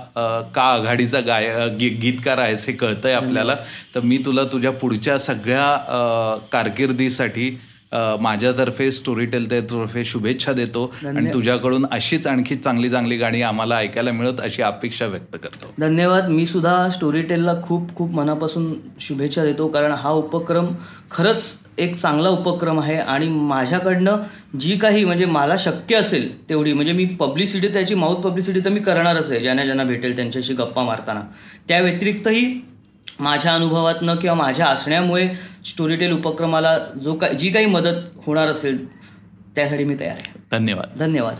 का 0.55 0.61
आघाडीचा 0.63 1.19
गाय 1.19 1.67
गीतकार 2.01 2.37
आहेस 2.37 2.65
हे 2.67 2.73
कळतंय 2.73 3.13
आपल्याला. 3.13 3.55
तर 3.95 3.99
मी 3.99 4.17
तुला 4.17 4.43
तुझ्या 4.43 4.71
पुढच्या 4.71 5.17
सगळ्या 5.19 6.45
कारकिर्दीसाठी 6.51 7.49
माझ्यातर्फे 7.93 8.89
स्टोरी 8.91 9.25
तर्फे 9.25 10.03
शुभेच्छा 10.05 10.53
देतो 10.53 10.83
आणि 11.07 11.33
तुझ्याकडून 11.33 11.85
अशीच 11.91 12.27
आणखी 12.27 12.55
चांगली 12.55 12.89
चांगली 12.89 13.17
गाणी 13.17 13.41
आम्हाला 13.41 13.77
ऐकायला 13.77 14.11
मिळत 14.11 14.39
अशी 14.39 14.61
अपेक्षा 14.61 15.05
व्यक्त 15.05 15.35
करतो. 15.35 15.73
धन्यवाद. 15.79 16.29
मी 16.29 16.45
सुद्धा 16.45 16.89
स्टोरी 16.89 17.21
टेलला 17.21 17.53
खूप 17.63 17.95
खूप 17.95 18.11
मनापासून 18.11 18.73
शुभेच्छा 18.99 19.43
देतो 19.43 19.67
कारण 19.67 19.91
हा 19.91 20.11
उपक्रम 20.11 20.67
खरंच 21.11 21.43
एक 21.77 21.95
चांगला 21.95 22.29
उपक्रम 22.29 22.79
आहे 22.79 22.95
आणि 22.95 23.27
माझ्याकडनं 23.27 24.57
जी 24.59 24.77
काही 24.77 25.05
म्हणजे 25.05 25.25
मला 25.25 25.55
शक्य 25.59 25.95
असेल 25.95 26.31
तेवढी 26.49 26.73
म्हणजे 26.73 26.91
मी 26.91 27.05
पब्लिसिटी 27.19 27.67
त्याची 27.67 27.95
माउथ 27.95 28.21
पब्लिसिटी 28.21 28.59
तर 28.59 28.69
मी 28.69 28.79
करणारच 28.79 29.31
आहे 29.31 29.39
ज्यांना 29.39 29.65
ज्यांना 29.65 29.83
भेटेल 29.83 30.15
त्यांच्याशी 30.15 30.53
गप्पा 30.53 30.83
मारताना. 30.83 31.21
त्या 31.67 31.79
व्यतिरिक्तही 31.79 32.45
माझ्या 33.21 33.53
अनुभवातनं 33.53 34.15
किंवा 34.15 34.35
माझ्या 34.35 34.65
असण्यामुळे 34.65 35.29
स्टोरीटेल 35.65 36.11
उपक्रमाला 36.13 36.77
जो 36.77 37.13
काय 37.13 37.33
जी 37.33 37.49
काही 37.49 37.65
मदत 37.65 38.09
होणार 38.25 38.47
असेल 38.47 38.97
त्यासाठी 39.55 39.83
मी 39.83 39.95
तयार 39.99 40.15
आहे. 40.15 40.41
धन्यवाद. 40.51 40.97
धन्यवाद. 40.99 41.35